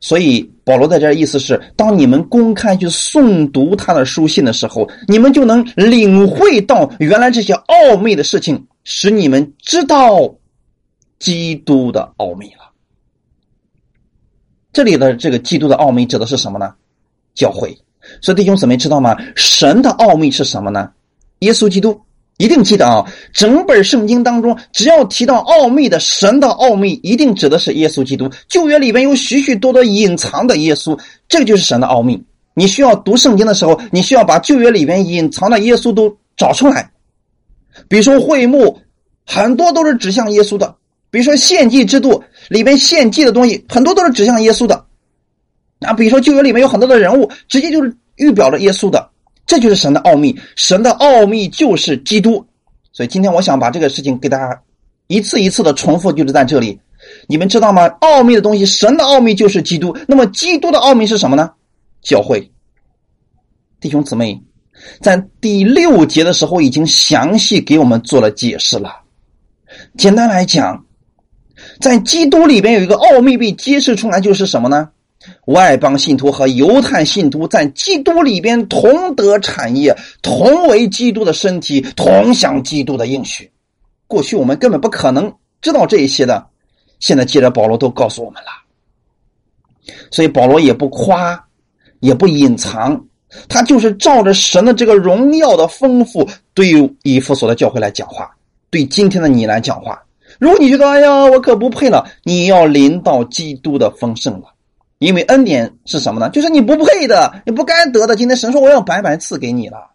[0.00, 10.34] 所以保罗在这意思是，当你们公开去诵读他的书信的时候，你们就能领会到原来这些奥秘的事情，使你们知道
[11.20, 12.61] 基督的奥秘了。
[14.72, 16.74] 这里的这个基督的奥秘指的是什么呢？
[17.34, 17.76] 教会。
[18.20, 19.16] 所以弟兄姊妹知道吗？
[19.36, 20.90] 神的奥秘是什么呢？
[21.40, 22.00] 耶稣基督
[22.38, 28.30] 一定记得啊，整本圣经当中，只要提到奥秘的神的奥秘，一定指的是耶稣基督。
[28.48, 30.98] 旧约里边有许许多多隐藏的耶稣，
[31.28, 32.20] 这个就是神的奥秘。
[32.54, 36.90] 你需要读圣经的时候，你需要把旧约里边隐藏的耶稣都找出来。
[37.88, 38.78] 比如说会幕，
[39.26, 40.74] 很多都是指向耶稣的；
[41.12, 44.86] 比如说献祭制度里边献祭的东西，很多都是指向耶稣的。
[45.80, 49.10] 啊，比如说旧约里面有很多的人物，直接就是预表了耶稣的。
[49.44, 52.44] 这就是神的奥秘，神的奥秘就是基督。
[52.92, 54.58] 所以今天我想把这个事情给大家
[55.08, 56.80] 一次一次的重复，就是在这里，
[57.26, 57.86] 你们知道吗？
[58.00, 59.94] 奥秘的东西，神的奥秘就是基督。
[60.08, 61.52] 那么基督的奥秘是什么呢？
[62.00, 62.50] 教会。
[63.80, 64.40] 弟兄姊妹，
[65.02, 69.00] 在第六节的时候已经详细给我们做了解释了。
[69.98, 70.84] 简单来讲，
[71.80, 74.88] 在基督里边有一个奥秘被揭示出来，就是什么呢？
[75.46, 83.48] 外邦信徒和犹太信徒在基督里边同得产业，同为基督的身体，同享基督的应许。
[84.08, 86.44] 过去我们根本不可能知道这一些的，
[86.98, 88.48] 现在借着保罗都告诉我们了。
[90.10, 91.40] 所以保罗也不夸，
[92.00, 93.00] 也不隐藏，
[93.48, 98.30] 他就是照着神的这个荣耀的丰富，对于以弗所的教会来讲话，
[98.70, 100.02] 对今天的你来讲话。
[100.42, 104.52] 如果你觉得哎呀，我可不配了，你要临到基督的丰盛了。
[104.98, 106.28] 因为恩典是什么呢？
[106.30, 108.16] 就是你不配的，你不该得的。
[108.16, 109.92] 今天神说我要白白赐给你了。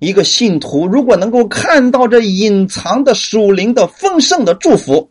[0.00, 5.08] 一个信徒如果能够看到这隐藏的属灵的丰盛的祝福，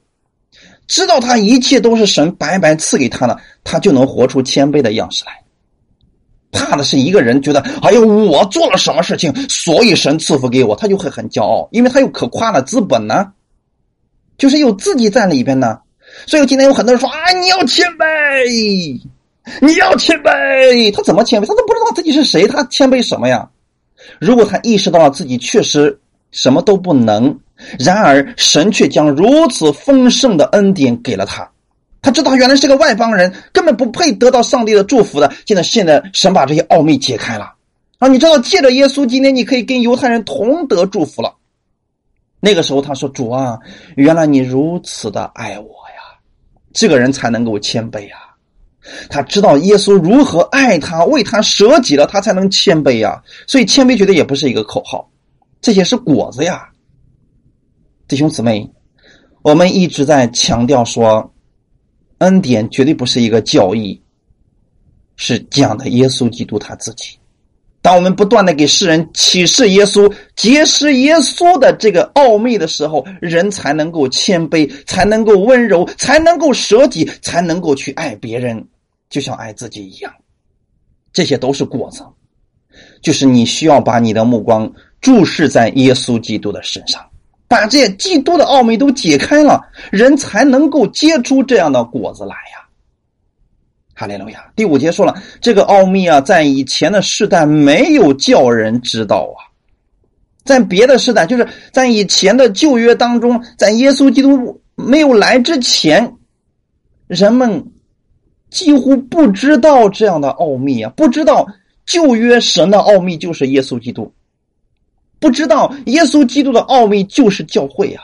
[0.86, 5.32] 知道他一切都是神白白赐给他的，他就能活出谦卑的样式来。
[6.52, 13.32] 怕的是一个人觉得，哎呦，我做了什么事情，所以神赐福给我，他就会很骄傲，因为他有可夸的资本呢，
[14.42, 15.78] 就是有自己在里边呢。
[16.26, 19.00] 所以今天有很多人说啊，你要谦卑，
[19.62, 20.92] 你要谦卑。
[20.92, 21.46] 他怎么谦卑？
[21.46, 23.48] 他都不知道自己是谁，他谦卑什么呀？
[24.20, 25.96] 如果他意识到了自己确实
[26.32, 27.40] 什么都不能，
[27.78, 31.48] 然而神却将如此丰盛的恩典给了他，
[32.02, 35.32] 他知道原来是个外邦人，根本不配得到上帝的祝福的。
[35.46, 37.54] 现在现在神把这些奥秘解开了
[38.00, 38.08] 啊！
[38.08, 41.32] 你知道，借着耶稣，今天你可以跟犹太人同得祝福了。
[42.42, 43.58] 那个时候他说：“主啊，
[43.96, 46.02] 原来你如此的爱我呀。”
[46.74, 48.18] 这个人才能够谦卑呀，
[49.10, 53.22] 他知道耶稣如何爱他，为他舍己了，他才能谦卑呀。
[53.46, 55.12] 所以谦卑绝对也不是一个口号，
[55.62, 56.68] 这些是果子呀。
[58.08, 58.68] 弟兄姊妹，
[59.42, 61.34] 我们一直在强调说，
[62.20, 64.02] 恩典绝对不是一个教义，
[65.16, 67.20] 是讲的耶稣基督他自己。
[67.82, 78.64] 当我们不断的给世人启示耶稣、揭示耶稣的这个奥秘的时候，人才能够谦卑，才能够温柔，才能够舍己，才能够去爱别人，
[79.10, 80.14] 就像爱自己一样。
[81.12, 82.06] 这些都是果子，
[83.02, 84.72] 就是你需要把你的目光
[85.02, 87.04] 注视在耶稣基督的身上，
[87.48, 89.60] 把这些基督的奥秘都解开了，
[89.92, 92.61] 人才能够结出这样的果子来呀。
[94.02, 94.52] 哈利路亚！
[94.56, 99.46] 第五节说了，这个奥秘啊，在以前的世代没有叫人知道啊，
[100.44, 106.16] 在别的时代，就是在以前的旧约当中，在耶稣基督没有来之前，
[107.06, 107.64] 人们
[108.50, 111.46] 几乎不知道这样的奥秘啊，不知道
[111.86, 114.12] 旧约神的奥秘就是耶稣基督，
[115.20, 118.02] 不知道耶稣基督的奥秘就是教会啊，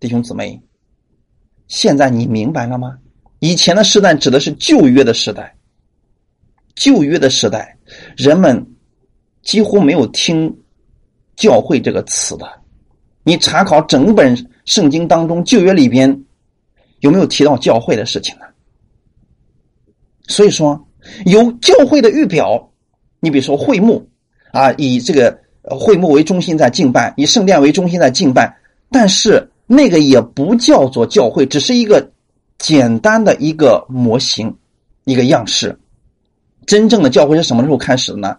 [0.00, 0.60] 弟兄姊妹，
[1.68, 2.98] 现在你明白了吗？
[3.40, 5.54] 以前的时代指的是旧约的时代，
[6.74, 7.76] 旧约的时代，
[8.16, 8.66] 人们
[9.42, 10.50] 几乎没有听
[11.36, 12.46] “教会”这个词的。
[13.24, 14.34] 你查考整本
[14.64, 16.24] 圣经当中，旧约里边
[17.00, 18.46] 有没有提到教会的事情呢？
[20.28, 20.88] 所以说，
[21.26, 22.72] 有教会的预表，
[23.20, 24.08] 你比如说会幕
[24.52, 28.56] 啊，以这个会幕为中心在敬拜，以圣殿为中心在敬拜，
[28.90, 32.10] 但是那个也不叫做教会，只是一个。
[32.58, 34.54] 简单的一个模型，
[35.04, 35.78] 一个样式。
[36.66, 38.36] 真正的教会是什么时候开始的呢？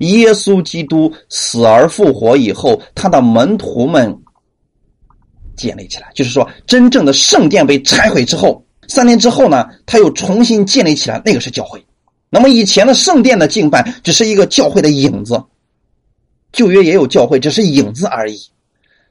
[0.00, 4.14] 耶稣基督死而复活以后，他的门徒们
[5.56, 6.10] 建立起来。
[6.14, 11.82] 就是说，真正的圣殿被拆毁之后，三年之后呢，他又重新建立起来，那个是教会。
[12.28, 15.42] 那么以前的圣殿的敬拜只是一个教会的影子，
[16.52, 18.38] 旧约也有教会，只是影子而已。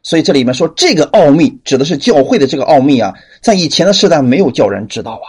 [0.04, 5.28] 所以这里面说这个奥秘指的是教会的这个奥秘啊，在以前的时代没有叫人知道啊，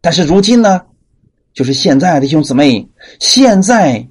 [0.00, 0.80] 但是如今呢，
[1.52, 2.86] 就是现在弟兄姊妹，
[3.20, 4.06] 现在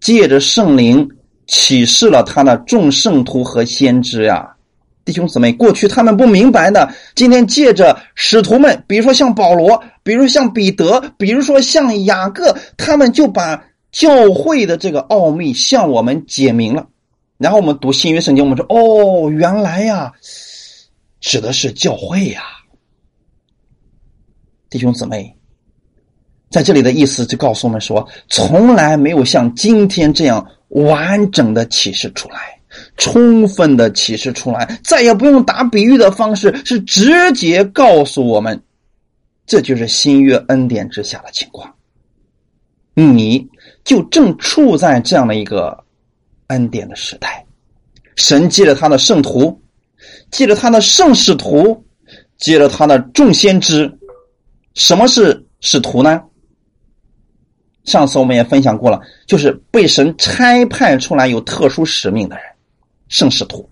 [0.00, 1.08] 借着圣灵
[1.46, 4.48] 启示了他的众圣徒和先知呀，
[5.04, 16.86] 弟兄姊妹，过去他们不明白的，今天借着使徒们，比如说像保罗，比如像彼得，比如说像雅各，他们就把教会的这个奥秘向我们解明了。
[17.38, 20.12] 然后我们读新约圣经，我们说哦，原来呀，
[21.20, 22.42] 指的是教会呀，
[24.68, 25.36] 弟兄姊妹，
[26.50, 32.58] 在这里的意思就告诉我们说，从来没有像今天这样完整的启示出来，
[32.96, 38.60] 充分的启示出来，再也不用打比喻的方式，是直接告诉我们，
[39.46, 41.72] 这就是新约恩典之下的情况。
[42.94, 43.48] 你
[43.84, 45.84] 就正处在这样的一个
[46.48, 47.44] 恩典的时代，
[48.16, 49.60] 神借着他的圣徒，
[50.30, 51.84] 借着他的圣使徒，
[52.38, 53.92] 借着他的众先知。
[54.74, 56.22] 什么是使徒呢？
[57.84, 62.44] 上次我们也分享过了，就是被神差派出来有特殊使命的人，
[63.08, 63.68] 圣使徒。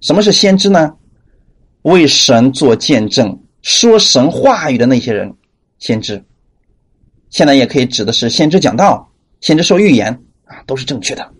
[0.00, 0.94] 什么是先知呢？
[1.82, 5.34] 为神做见证、说神话语的那些人，
[5.78, 6.22] 先知。
[7.30, 10.12] 现在也可以指的是先知讲道、先知说预言
[10.44, 11.32] 啊，都是正确的。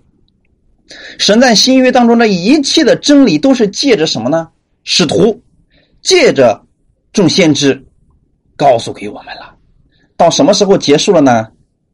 [1.19, 4.49] 神在新约当中的一切的真理，都是借着什么呢？
[4.85, 5.39] 使徒，
[6.03, 6.61] 借着
[7.13, 7.85] 众先知
[8.57, 9.55] 告诉给我们了。
[10.17, 11.49] 到什么时候结束了呢？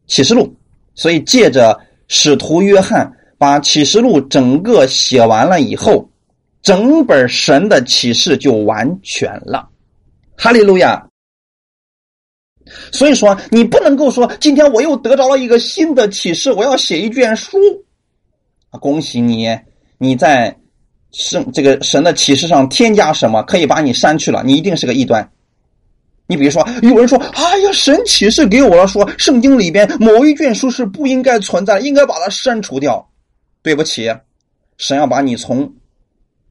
[0.07, 0.55] 启示录。
[0.95, 1.77] 所以借着
[2.07, 6.09] 使徒约翰把启示录整个写完了以后，
[6.63, 9.69] 整本神的启示就完全了。
[10.37, 11.05] 哈利路亚。
[12.93, 17.59] 所以说，你不能够说今天我又得着了一个新的启示，我要写一卷书。
[18.79, 19.49] 恭喜你！
[19.99, 20.55] 你在
[21.13, 25.29] 圣这个神的启示上添加什么，可以把你删去了，你一定是个异端。
[26.27, 33.07] 你比如说，有人说：“哎呀，神启示给我了，说圣经里边某一卷书是不应该存在，应该把它删除掉。”
[33.63, 34.11] 对不起，
[34.79, 35.71] 神要把你从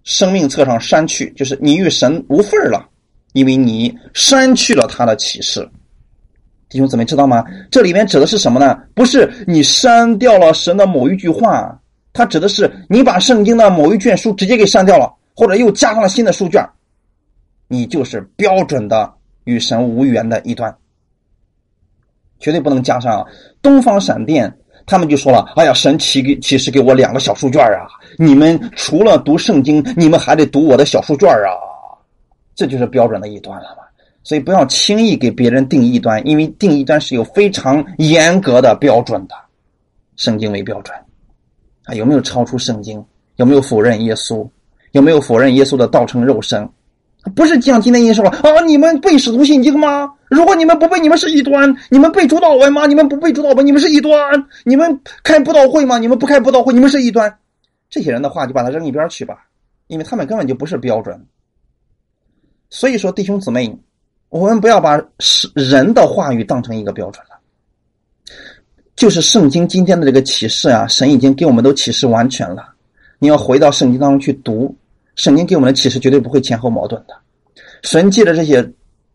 [0.03, 2.87] 生命册上删去，就是你与神无份了，
[3.33, 5.67] 因为你删去了他的启示。
[6.69, 7.43] 弟兄姊妹知道吗？
[7.69, 8.79] 这里面指的是什么呢？
[8.93, 11.79] 不是你删掉了神的某一句话，
[12.13, 16.63] 它指的是你把圣经的某一卷书直接给删掉了，或者又加上了新的书卷，
[17.67, 19.11] 你就是标准的
[19.45, 20.73] 与神无缘的一端，
[22.39, 23.19] 绝对不能加上。
[23.19, 23.25] 啊
[23.61, 24.53] 东方闪电
[24.85, 27.87] 他们就说了：“哎呀，神启给启示给我两个小书卷啊！
[28.17, 31.55] 你们除了读圣经，你们还得读我的小书卷啊！”
[32.53, 33.83] 这就是标准的一端了吧？
[34.21, 39.35] 所以不要轻易给别人定异端，因为定异端是有非常严格的标准的，
[40.17, 40.93] 圣经为标准，
[41.85, 43.03] 啊，有没有超出圣经？
[43.35, 44.47] 有没有否认耶稣？
[44.91, 46.67] 有没有否认耶稣的道成肉身？
[47.35, 50.11] 不是像今天一说啊，你们背使徒信经吗？
[50.29, 52.85] 如果你们不背，你们是异端；你们背主导文吗？
[52.85, 54.13] 你们不背主导文，你们是异端；
[54.65, 55.97] 你们开布道会吗？
[55.97, 57.33] 你们不开布道会，你们是异端。
[57.89, 59.45] 这些人的话就把他扔一边去吧，
[59.87, 61.25] 因为他们根本就不是标准。
[62.69, 63.77] 所以说，弟兄姊妹。
[64.29, 67.39] 我们不要把是人的话语当成一个标准了，
[68.95, 72.73] 就是圣经今天的这个启示啊，神已经给我们都启示完全了。
[73.19, 74.75] 你要回到圣经当中去读，
[75.15, 77.15] 圣经给我们的启示绝对不会前后矛盾的。
[77.83, 78.67] 神借着这些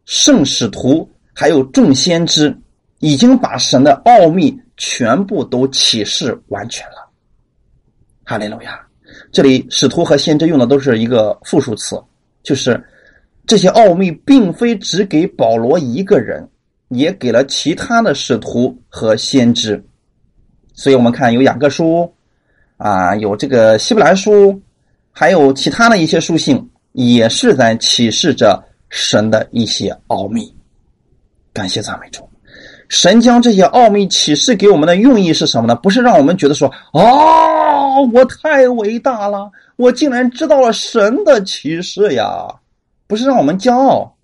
[0.05, 2.57] 圣使徒还有众先知，
[2.99, 7.09] 已经把神的奥秘全部都启示完全了。
[8.24, 8.81] 哈利路亚！
[9.33, 12.01] 这里使徒和先知用的都是一个复数词，
[12.43, 12.83] 就是。
[13.47, 16.47] 这些奥秘并非只给保罗一个人，
[16.89, 19.82] 也给了其他的使徒和先知。
[20.74, 22.12] 所以，我们看有雅各书，
[22.76, 24.61] 啊，有这个希伯来书，
[25.11, 30.55] 还有其他的一些书信，也是在启示着神的一些奥秘。
[31.53, 32.28] 感谢赞美主，
[32.89, 35.74] 神将这些奥秘启示给我们的用意是什么呢？
[35.74, 42.47] 不是让我们觉得说，哦，我太伟大了，我竟然知道了神的启示呀。
[43.09, 44.14] 不是让我们骄傲，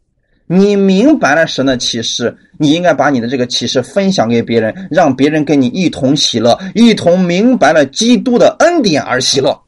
[0.46, 9.58] 你明白了神的启示，你应该把你的这个启示分享给别人，让别人跟你一同喜乐，一同明白了基督的恩典而喜乐。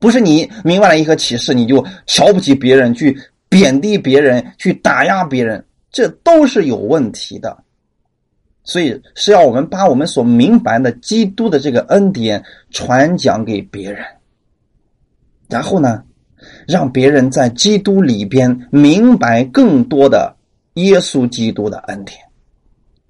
[0.00, 3.16] 不是你明白了一个启示，你就瞧不起别人，去
[3.48, 7.56] 贬低别人，去打压别人，这都是有问题的。
[8.64, 14.04] 所以是要我们把我们所明白的基督的这个恩典传讲给别人，
[15.48, 16.02] 然后呢？
[16.66, 20.34] 让别人在基督里边明白更多的
[20.74, 22.18] 耶稣基督的恩典。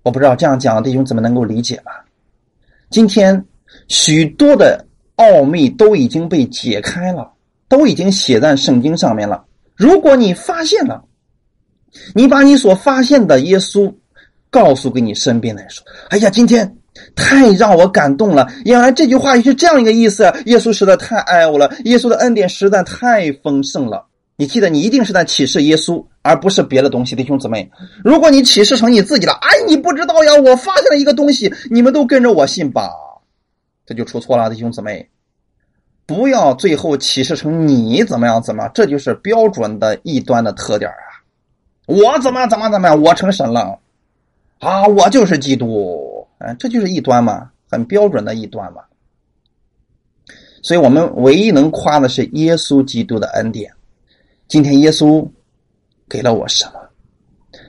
[0.03, 2.05] 我不知道这样讲弟兄怎么能够理解吧？
[2.91, 3.45] 今天
[3.89, 4.85] 许多的
[5.17, 7.33] 奥秘都已经被解开了，
[7.69, 9.45] 都已经写在圣经上面了。
[9.77, 11.05] 如果你发现了，
[12.15, 13.93] 你把你所发现的耶稣
[14.51, 16.77] 告诉给你身边的人说：“哎呀，今天。”
[17.15, 18.47] 太让我感动了！
[18.65, 20.25] 原来这句话也是这样一个意思。
[20.47, 24.07] 耶稣实在太爱我了，耶稣的恩典实在太丰盛了。
[24.37, 27.71] 你记得，你一定是在启示耶稣，而不是别的东西，弟兄姊妹。
[28.03, 32.91] 如果你启示成你自己了，哎，你不知道呀，我发现了一个东西，你们都跟着我信吧，
[33.87, 35.09] 这就出错了，弟兄姊妹。
[36.05, 41.23] 不要最后启示成你怎么样怎么样，这就是标准的异端的特点啊！
[41.87, 43.79] 我怎么怎么怎么样，我成神了
[44.59, 44.85] 啊！
[44.87, 48.83] 我就是基督，嗯，这就是异端嘛，很标准的异端嘛。
[50.63, 53.73] 所以我们唯一能夸的是耶稣基督的恩典。
[54.49, 55.29] 今天耶稣
[56.09, 56.81] 给了我什么？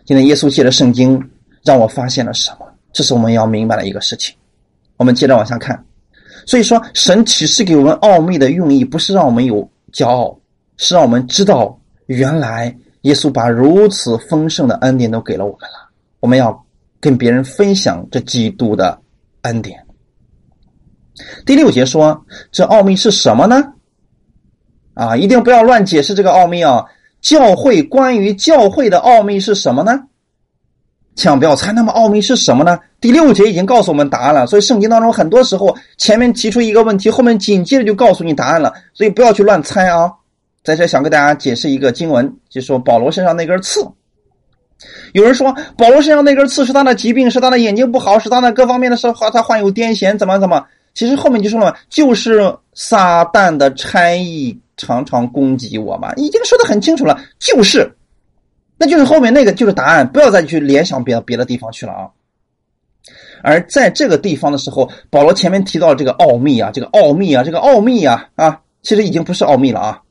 [0.06, 1.22] 今天耶稣借着圣经
[1.64, 2.68] 让我发现了什么？
[2.92, 4.36] 这是我们要明白的一个事情。
[4.98, 5.84] 我们接着往下看。
[6.46, 10.38] 所以说，神启示给我们奥秘的用意，不是让我们有骄傲，
[10.78, 15.90] 是让我们知道，原来耶稣把如此丰盛的恩典都给了我们了。
[16.20, 16.63] 我们要
[17.04, 18.98] 跟别人分享这基督的
[19.42, 19.78] 恩典。
[21.46, 23.62] 第六节说，这奥秘是什么呢？
[24.94, 26.86] 啊，一定不要乱解释这个奥秘啊！
[27.20, 30.00] 教会关于教会的奥秘是什么呢？
[31.18, 32.80] 千万不要猜，那么奥秘是什么呢？
[33.02, 34.48] 第六节已经告诉我们答案了。
[34.48, 38.74] 所以圣经当中很多时候前面提出一个问题，后面紧接着就告诉你答案了。
[38.94, 40.10] 所以不要去乱猜啊！
[40.64, 43.86] 在这想给大家解释一个经文，就说保罗身上那根刺。
[45.14, 50.66] 有人说保罗身上那根刺是他的疾病，是他的眼睛不好，是他的各方面的时候他患有癫痫，怎么怎么？
[50.94, 57.92] 其实后面就说了，就是撒旦的差役常常攻击我嘛，已经说的很清楚了，就是。
[58.78, 62.10] 那就是后面那个就是答案，不要再去联想别的别的地方去了啊。
[63.42, 70.02] 而在这个地方的时候，保罗前面提到这个奥秘啊，这个奥秘啊，这个奥秘啊啊，其实已经不是奥秘了啊，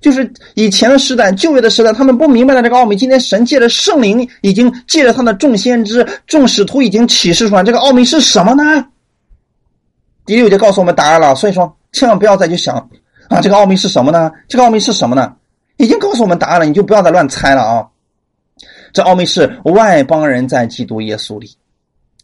[0.00, 2.96] 就是以前的时代、旧约的时代，他们不明白的这个奥秘。
[2.96, 8.86] 今天神借着圣灵，已经借着他的众先知、众使徒，已经启示出来这个奥秘是什么呢？
[10.24, 12.76] 第六节告诉我们答案了，所以说千万不要再去想
[13.28, 14.30] 啊，这个奥秘是什么呢？
[14.48, 15.34] 这个奥秘是什么呢？
[15.78, 17.86] 已经告诉我们答案了，你就不要再乱猜了啊。
[18.92, 21.56] 这奥秘是外邦人在基督耶稣里，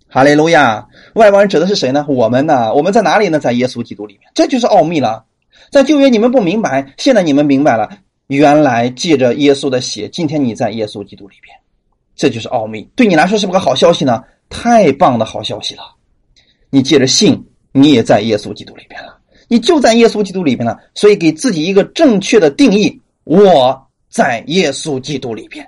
[0.08, 0.86] 哈利路亚！
[1.14, 2.04] 外邦人指的是谁呢？
[2.08, 2.72] 我们呢？
[2.74, 3.38] 我们在哪里呢？
[3.38, 5.24] 在耶稣基督里面，这就是奥秘了。
[5.70, 7.88] 在旧约你们不明白，现在你们明白了。
[8.28, 11.54] 原来借着耶稣的血，今天你在耶稣基督里边，
[12.16, 12.88] 这就是奥秘。
[12.96, 14.24] 对你来说是不是个好消息呢？
[14.48, 15.82] 太棒的好消息了！
[16.70, 20.78] 你借着信，你也在耶稣基督里边了，你就在耶稣基督里边了。
[20.94, 25.66] 所以给自己一个正确的定义：我在耶稣基督里边。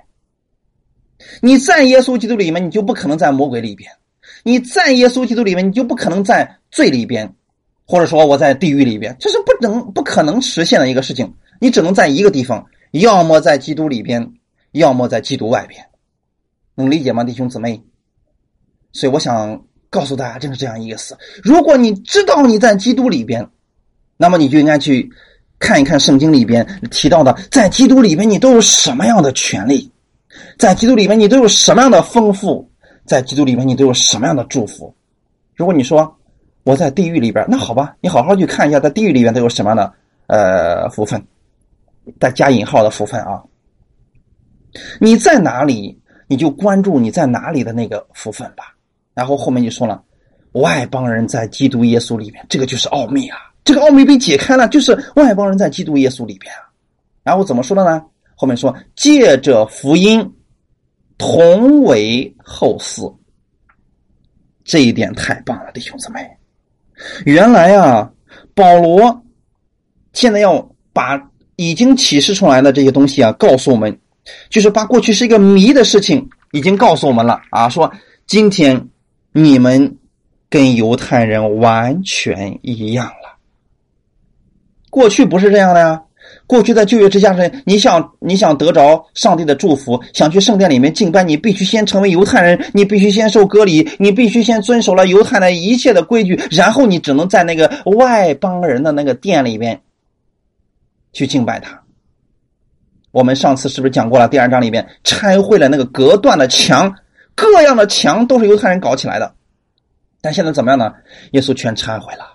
[1.41, 3.87] 你在耶稣基督里面，你就不可能在魔鬼里边；
[4.43, 7.31] 你在耶稣基督里面，你就不可能在罪里边，
[7.87, 11.33] 或者说我在地狱里边，这是不能、不可能实现的一个事情。
[11.59, 14.33] 你只能在一个地方，要么在基督里边，
[14.73, 15.83] 要么在基督外边。
[16.75, 17.81] 能理解吗，弟兄姊妹？
[18.91, 21.17] 所以我想告诉大家，正是这样意思。
[21.41, 23.47] 如果你知道你在基督里边，
[24.17, 25.09] 那么你就应该去
[25.57, 29.89] 看一看圣经里边提到的，在基督里边你都有什么样的权利。
[30.59, 32.69] 在基督里面，你都有什么样的丰富？
[33.05, 34.93] 在基督里面，你都有什么样的祝福？
[35.55, 36.16] 如果你说
[36.67, 39.93] 我在地狱里边，那好吧，你好好去看一下，在地狱里面都有什么样的
[40.27, 41.25] 呃福分，
[42.19, 43.41] 带加引号的福分啊。
[44.99, 45.97] 你在哪里，
[46.27, 48.75] 你就关注你在哪里的那个福分吧。
[49.13, 50.03] 然后后面就说了，
[50.51, 53.37] 外邦人在基督耶稣里面，这个就是奥秘啊。
[53.63, 56.67] 这个奥秘被解开了，就是外邦人在基督耶稣里边啊。
[57.23, 58.03] 然后怎么说的呢？
[58.35, 60.33] 后面说借着福音。
[61.19, 63.11] 同为后嗣，
[64.63, 66.36] 这一点太棒了，弟兄姊妹。
[67.25, 68.11] 原来啊，
[68.53, 69.23] 保罗
[70.13, 71.21] 现在要把
[71.55, 73.99] 已经启示出来的这些东西啊，告诉我们，
[74.49, 77.69] 就是把过去是一个谜的事情，已经告诉我们了啊。
[77.69, 77.91] 说
[78.25, 78.89] 今天
[79.31, 79.97] 你们
[80.49, 83.37] 跟犹太人完全一样了，
[84.89, 86.01] 过去不是这样的呀。
[86.47, 99.81] 过去在旧约之下是，你想你想得着上帝的祝福，想去圣殿里面敬拜，你必须先成为犹太人，你必须先受割礼，你必须先遵守了犹太的一切的规矩，然后你只能在那个外邦人的那个殿里边
[101.11, 101.77] 去敬拜他。
[103.11, 104.27] 我们上次是不是讲过了？
[104.29, 106.93] 第二章里面拆毁了那个隔断的墙，
[107.35, 109.35] 各样的墙都是犹太人搞起来的，
[110.21, 110.93] 但现在怎么样呢？
[111.31, 112.25] 耶稣全拆毁了，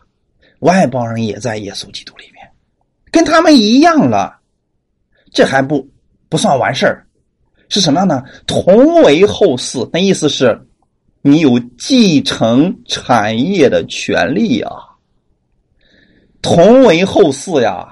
[0.58, 2.41] 外邦人也在耶稣基督里面。
[3.12, 4.40] 跟他们一样了，
[5.32, 5.88] 这还不
[6.28, 7.06] 不算完事儿，
[7.68, 8.24] 是什么样呢？
[8.46, 10.60] 同为后嗣，那意思是，
[11.20, 14.68] 你有继承产业的权利呀。
[16.40, 17.86] 同为后嗣呀，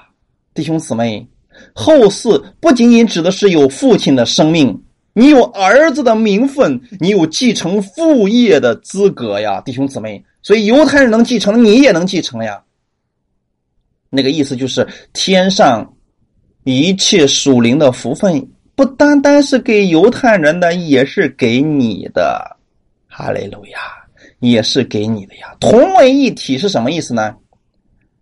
[0.55, 1.29] 弟兄姊妹，
[1.75, 10.25] 后嗣不仅仅指的是有父亲的生命，你有儿子的名分，你有继承父业的资格呀，弟兄姊妹。
[10.43, 12.63] 所以犹太人能继承，你也能继承呀。
[14.11, 15.95] 那个意思就是，天上
[16.65, 18.45] 一切属灵的福分，
[18.75, 22.57] 不单单是给犹太人的，也是给你的。
[23.07, 23.79] 哈利路亚，
[24.41, 25.55] 也是给你的呀。
[25.61, 27.35] 同为一体是什么意思呢？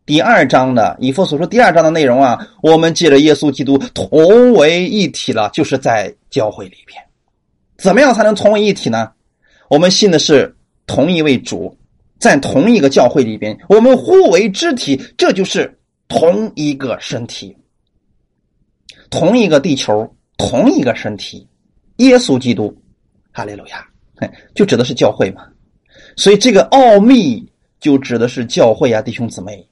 [0.04, 7.02] 第二章的以弗所说第二章的内容啊，我们借着耶稣基督同为一体了，就是在教会里边。
[7.76, 9.10] 怎么样才能同为一体呢？
[9.68, 10.54] 我们信的是
[10.86, 11.76] 同一位主，
[12.18, 15.77] 在同一个教会里边，我们互为肢体，这就是
[16.08, 17.56] 同一个身体，
[19.10, 21.46] 同一个地球，同一个身体。
[21.98, 22.74] 耶稣基督，
[23.32, 23.86] 哈利路亚，
[24.54, 25.46] 就指的是教会嘛。
[26.16, 27.44] 所以这个奥秘
[27.80, 29.68] 就指的是教会啊，弟兄姊妹，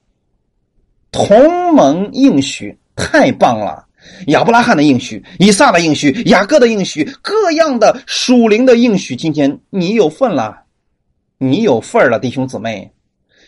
[1.10, 3.86] 同盟应许太棒了。
[4.26, 10.64] 亚伯拉罕的应许、以撒的应许、雅各的应许，各样的属灵的应许，今天你有份了，
[11.38, 12.92] 你有份了，弟兄姊妹。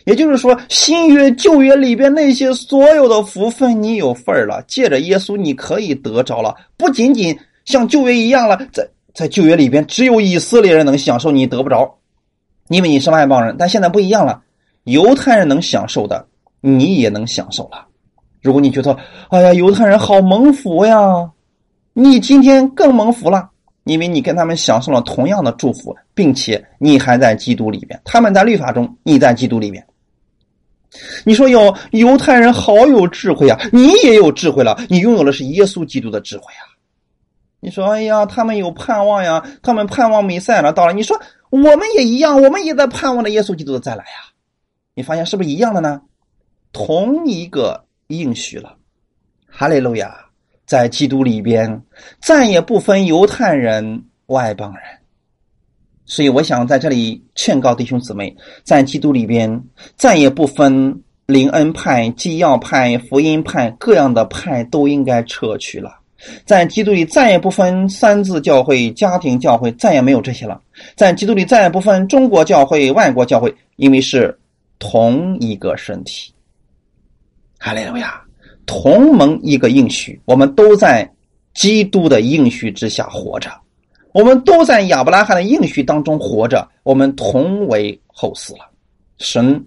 [0.05, 4.63] 也就是说，新约、旧约里边那些所有的福分，你有份儿了。
[4.67, 6.55] 借着耶稣，你可以得着了。
[6.77, 11.97] 不仅仅像旧约一样了，在在旧约里边，只有以色列人能享受，你得不着，
[12.69, 13.55] 因为你是外邦人。
[13.59, 14.41] 但现在不一样了，
[14.85, 16.25] 犹太人能享受的，
[16.61, 17.85] 你也能享受了。
[18.41, 18.97] 如果你觉得，
[19.29, 21.29] 哎呀，犹太人好蒙福呀，
[21.93, 23.49] 你今天更蒙福了，
[23.83, 29.85] 因为你跟他们享受了同样的祝福，并且你还在基督里边，他们在律法中，你在基督里边。
[31.23, 36.65] 你说哟，犹太人好有智慧啊，你也有智慧了，你拥有的是耶稣基督的智慧啊。
[37.59, 40.93] 你说，哎呀，他们有盼望呀，他们盼望弥赛了到了。
[40.93, 41.19] 你说，
[41.49, 44.31] 我们也一样，我们也在盼望着耶稣基督的再来呀。
[44.93, 46.01] 你发现是不是一样的呢？
[46.71, 47.85] 同一个。
[48.11, 48.75] 应许了，
[49.47, 50.17] 哈利路亚，
[50.69, 51.81] 在基督里边
[52.21, 54.83] 再也不分犹太人、外邦人。
[56.05, 59.63] 所以，我想在这里劝告弟兄姊妹，在基督里边
[59.95, 65.97] 再也不分灵恩派、基要派、福音派，各样的派都应该撤去了。
[66.45, 70.61] 在基督里再也不分三字教会、家庭教会，再也没有这些了。
[70.95, 74.37] 在基督里再也不分中国教会、外国教会，因为是
[74.77, 76.31] 同一个身体。
[77.57, 78.21] 哈利路亚，
[78.69, 81.11] 同盟一个应许，我们都在
[81.55, 83.49] 基督的应许之下活着，
[84.13, 88.69] 我们都在亚伯拉罕的应许当中活着，我们同为后嗣了。
[89.17, 89.65] 神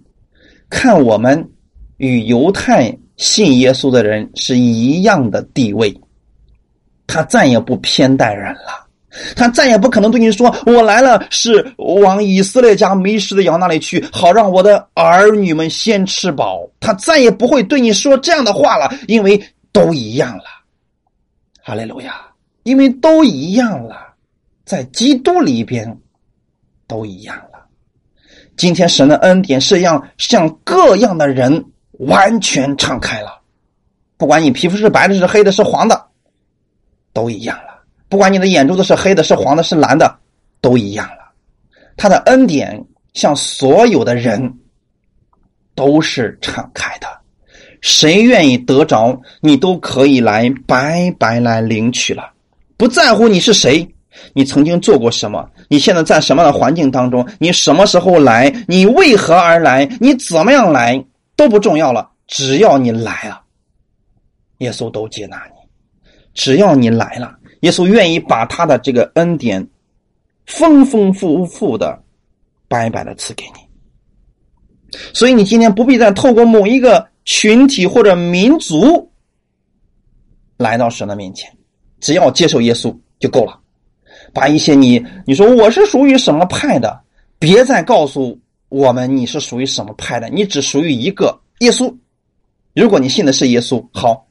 [0.70, 1.50] 看我们
[1.96, 5.92] 与犹太信耶稣的人是一样的地位，
[7.08, 8.86] 他再也不偏待人了。
[9.36, 20.44] 他再也不可能对你说：“我来了，是往以色列家迷失的羊那里去，好让我的儿女们先吃饱。”他再也不会对你说这样的话了，因为都一样了。
[21.62, 22.20] 哈利路亚！
[22.64, 24.14] 因为都一样了，
[24.64, 25.98] 在基督里边
[26.86, 27.66] 都一样了。
[28.56, 31.64] 今天神的恩典是让向各样的人
[31.98, 33.40] 完全敞开了，
[34.16, 36.06] 不管你皮肤是白的、是黑的、是黄的，
[37.12, 37.71] 都一样了。
[38.12, 40.18] 不管你的眼珠子是黑的、是黄的、是蓝的，
[40.60, 41.32] 都一样了。
[41.96, 42.78] 他的恩典
[43.14, 44.54] 向所有的人
[45.74, 47.08] 都是敞开的，
[47.80, 52.30] 谁愿意得着，你都可以来白白来领取了。
[52.76, 53.88] 不在乎你是谁，
[54.34, 61.02] 你曾经做过什么，你现在在什么样的环境当中，你什么时候来，你为何而来，你怎么样来
[61.34, 62.10] 都不重要了。
[62.26, 63.40] 只要你来了，
[64.58, 65.62] 耶稣都接纳你。
[66.34, 67.38] 只要你来了。
[67.62, 69.66] 耶稣愿意把他的这个恩典
[70.46, 72.00] 丰丰富富的
[72.68, 79.10] 白白的赐给你，所以你今天不必再透过某一个群体或者民族
[80.56, 81.50] 来到神的面前，
[82.00, 83.60] 只要接受耶稣就够了。
[84.34, 87.00] 把一些你你说我是属于什么派的，
[87.38, 88.38] 别再告诉
[88.68, 91.94] 我们你是属于什么派的，你只属于一个耶稣。
[92.74, 94.26] 如果你信的是耶稣，好。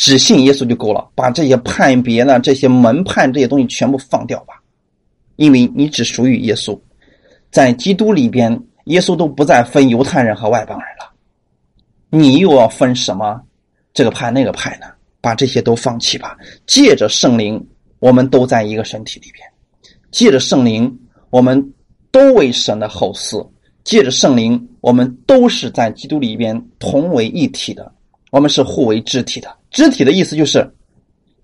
[0.00, 4.54] 只信耶稣就够了，把这些派别呢、这些门派这些东西全部放掉吧，
[5.36, 6.80] 因为你只属于耶稣，
[7.50, 8.50] 在基督里边，
[8.84, 11.12] 耶稣都不再分犹太人和外邦人了，
[12.08, 13.42] 你又要分什么
[13.92, 14.86] 这个派那个派呢？
[15.20, 16.34] 把这些都放弃吧。
[16.66, 17.62] 借着圣灵，
[17.98, 19.46] 我们都在一个身体里边；
[20.10, 20.98] 借着圣灵，
[21.28, 21.74] 我们
[22.10, 23.46] 都为神的后嗣；
[23.84, 27.92] 借着圣灵，我们都是在基督里边同为一体的，
[28.30, 29.59] 我们是互为肢体的。
[29.70, 30.68] 肢体的意思就是，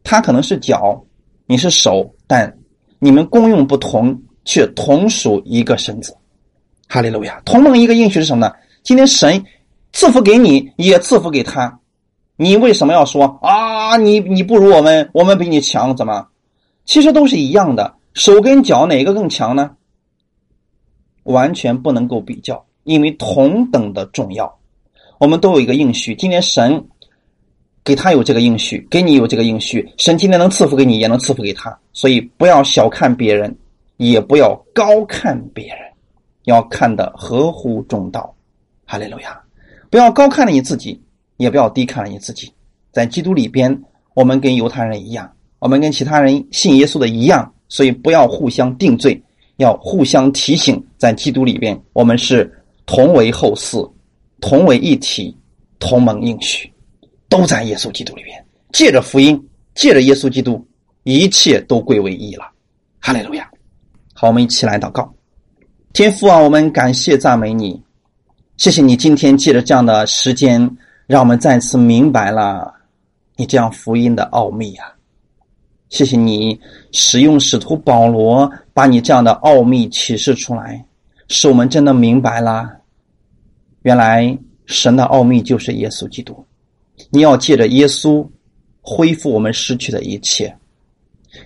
[0.03, 1.01] 他可能是脚，
[1.47, 2.53] 你是手，但
[2.99, 6.16] 你们功用不同，却同属一个身子。
[6.89, 7.41] 哈利路亚！
[7.45, 8.53] 同盟一个应许是什么呢？
[8.83, 9.45] 今天神
[9.93, 11.81] 赐福给你，也赐福给他。
[12.37, 13.97] 你为什么要说啊？
[13.97, 16.27] 你你不如我们，我们比你强，怎么？
[16.85, 19.70] 其实都是一样的，手跟脚哪个更强呢？
[21.22, 24.59] 完全不能够比较，因为同等的重要。
[25.18, 26.89] 我们都有一个应许，今天神。
[27.87, 31.78] 给他有这个应许，给你有这个应许，神今天能赐福给你，也能赐福给他。
[31.93, 33.57] 所以不要小看别人，
[33.99, 35.78] 也不要高看别人，
[36.47, 38.34] 要看得合乎中道。
[38.84, 39.41] 哈利路亚！
[39.89, 41.01] 不要高看了你自己，
[41.37, 42.53] 也不要低看了你自己。
[42.91, 43.80] 在基督里边，
[44.14, 45.30] 我们跟犹太人一样，
[45.61, 49.22] 我们跟其他人信耶稣的一样，所以不要互相定罪，
[49.59, 50.84] 要互相提醒。
[50.99, 52.53] 在基督里边，我们是
[52.84, 53.89] 同为后嗣，
[54.41, 55.37] 同为一体，
[55.78, 56.68] 同盟应许，
[57.37, 58.45] 都在耶稣基督里边。
[58.72, 60.66] 借着福音，借着耶稣基督，
[61.05, 62.51] 一切都归为一了。
[63.01, 63.49] 哈利路亚！
[64.14, 65.12] 好，我们一起来祷告。
[65.93, 67.82] 天父啊，我们感谢赞美你，
[68.57, 70.61] 谢谢你今天借着这样的时间，
[71.07, 72.72] 让我们再次明白了
[73.37, 74.93] 你这样福音的奥秘啊！
[75.89, 76.59] 谢谢你
[76.93, 80.84] 使用使徒保罗把你这样的奥秘启示出来，
[81.28, 82.70] 使我们真的明白了，
[83.82, 86.45] 原来神的奥秘就是耶稣基督。
[87.11, 88.26] 你要借着耶稣
[88.80, 90.57] 恢复我们失去的一切，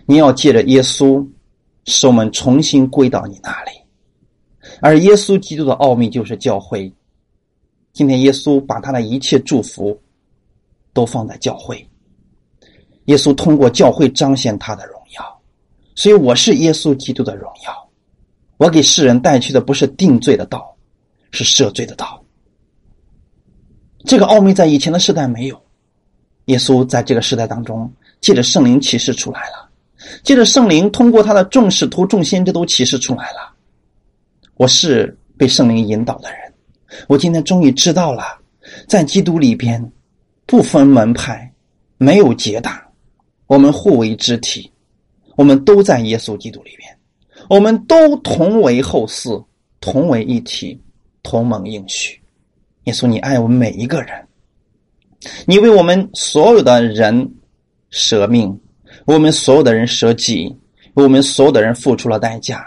[0.07, 1.27] 你要借着耶稣
[1.87, 3.71] 使我们重新归到你那里。
[4.81, 6.93] 而耶稣基督的奥秘就是教会。
[7.93, 10.01] 今天耶稣把他的一切祝福
[10.93, 11.85] 都放在教会。
[13.07, 15.43] 耶稣通过教会彰显他的荣耀，
[15.97, 17.91] 所以我是耶稣基督的荣耀。
[18.59, 20.77] 我给世人带去的不是定罪的道，
[21.33, 22.20] 是赦罪的道。
[24.05, 25.61] 这个奥秘在以前的时代没有，
[26.47, 29.69] 耶稣在这个时代当中借着圣灵启示出来了，
[30.23, 33.55] 借着圣灵通过他的众使徒、众先知都启示出来了。
[34.57, 36.39] 我是被圣灵引导的人，
[37.09, 38.39] 我今天终于知道了，
[38.89, 39.93] 在基督里边，
[40.45, 41.51] 不分门派，
[41.97, 42.79] 没有结党，
[43.47, 44.71] 我们互为肢体，
[45.37, 46.99] 我们都在耶稣基督里边，
[47.49, 49.43] 我们都同为后嗣，
[49.81, 50.79] 同为一体，
[51.23, 52.20] 同盟应许。
[52.85, 54.27] 耶稣，你爱我们每一个人，
[55.47, 57.35] 你为我们所有的人
[57.91, 58.49] 舍命，
[59.05, 60.57] 为我们所有的人舍己，
[60.95, 62.67] 为我们所有的人付出了代价。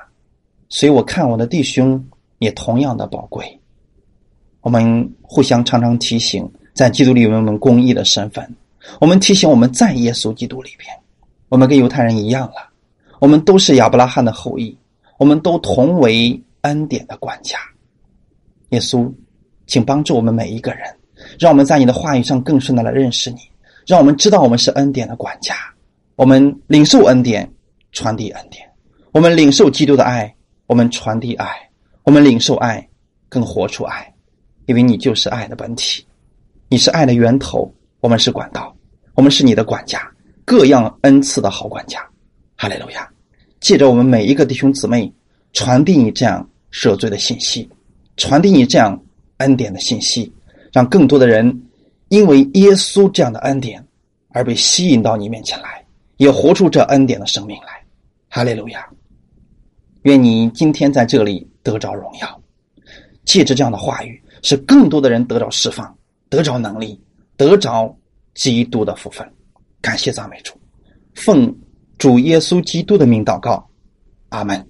[0.69, 2.03] 所以我看我的弟兄
[2.39, 3.59] 也同样的宝贵，
[4.61, 8.55] 我们互相常常提醒，在基督里我们公义的身份，
[8.99, 10.89] 我们提醒我们在耶稣基督里边，
[11.49, 12.69] 我们跟犹太人一样了，
[13.19, 14.77] 我们都是亚伯拉罕的后裔，
[15.17, 17.57] 我们都同为恩典的管家。
[18.69, 19.11] 耶稣，
[19.67, 20.83] 请帮助我们每一个人，
[21.39, 23.37] 让我们在你的话语上更深的来认识你，
[23.85, 25.55] 让我们知道我们是恩典的管家，
[26.15, 27.49] 我们领受恩典，
[27.91, 28.67] 传递恩典，
[29.11, 30.33] 我们领受基督的爱。
[30.65, 31.45] 我们传递爱，
[32.03, 32.87] 我们领受爱，
[33.27, 34.11] 更活出爱，
[34.65, 36.03] 因为你就是爱的本体，
[36.69, 38.73] 你是爱的源头，我们是管道，
[39.13, 40.01] 我们是你的管家，
[40.45, 41.99] 各样恩赐的好管家。
[42.55, 43.07] 哈利路亚！
[43.59, 45.13] 借着我们每一个弟兄姊妹，
[45.51, 47.69] 传递你这样赦罪的信息，
[48.15, 48.99] 传递你这样
[49.43, 50.31] 恩典的信息，
[50.71, 51.45] 让更多的人
[52.07, 53.85] 因为耶稣这样的恩典
[54.29, 55.85] 而被吸引到你面前来，
[56.17, 57.83] 也活出这恩典的生命来。
[58.29, 58.87] 哈利路亚！
[60.03, 62.41] 愿你今天在这里得着荣耀，
[63.25, 65.95] 借着这样的话语，使更多的人得着释放，
[66.29, 66.99] 得着能力，
[67.37, 67.95] 得着
[68.33, 69.29] 基督的福分。
[69.81, 70.53] 感谢赞美主，
[71.13, 71.53] 奉
[71.97, 73.69] 主耶稣基督的名祷告，
[74.29, 74.65] 阿门。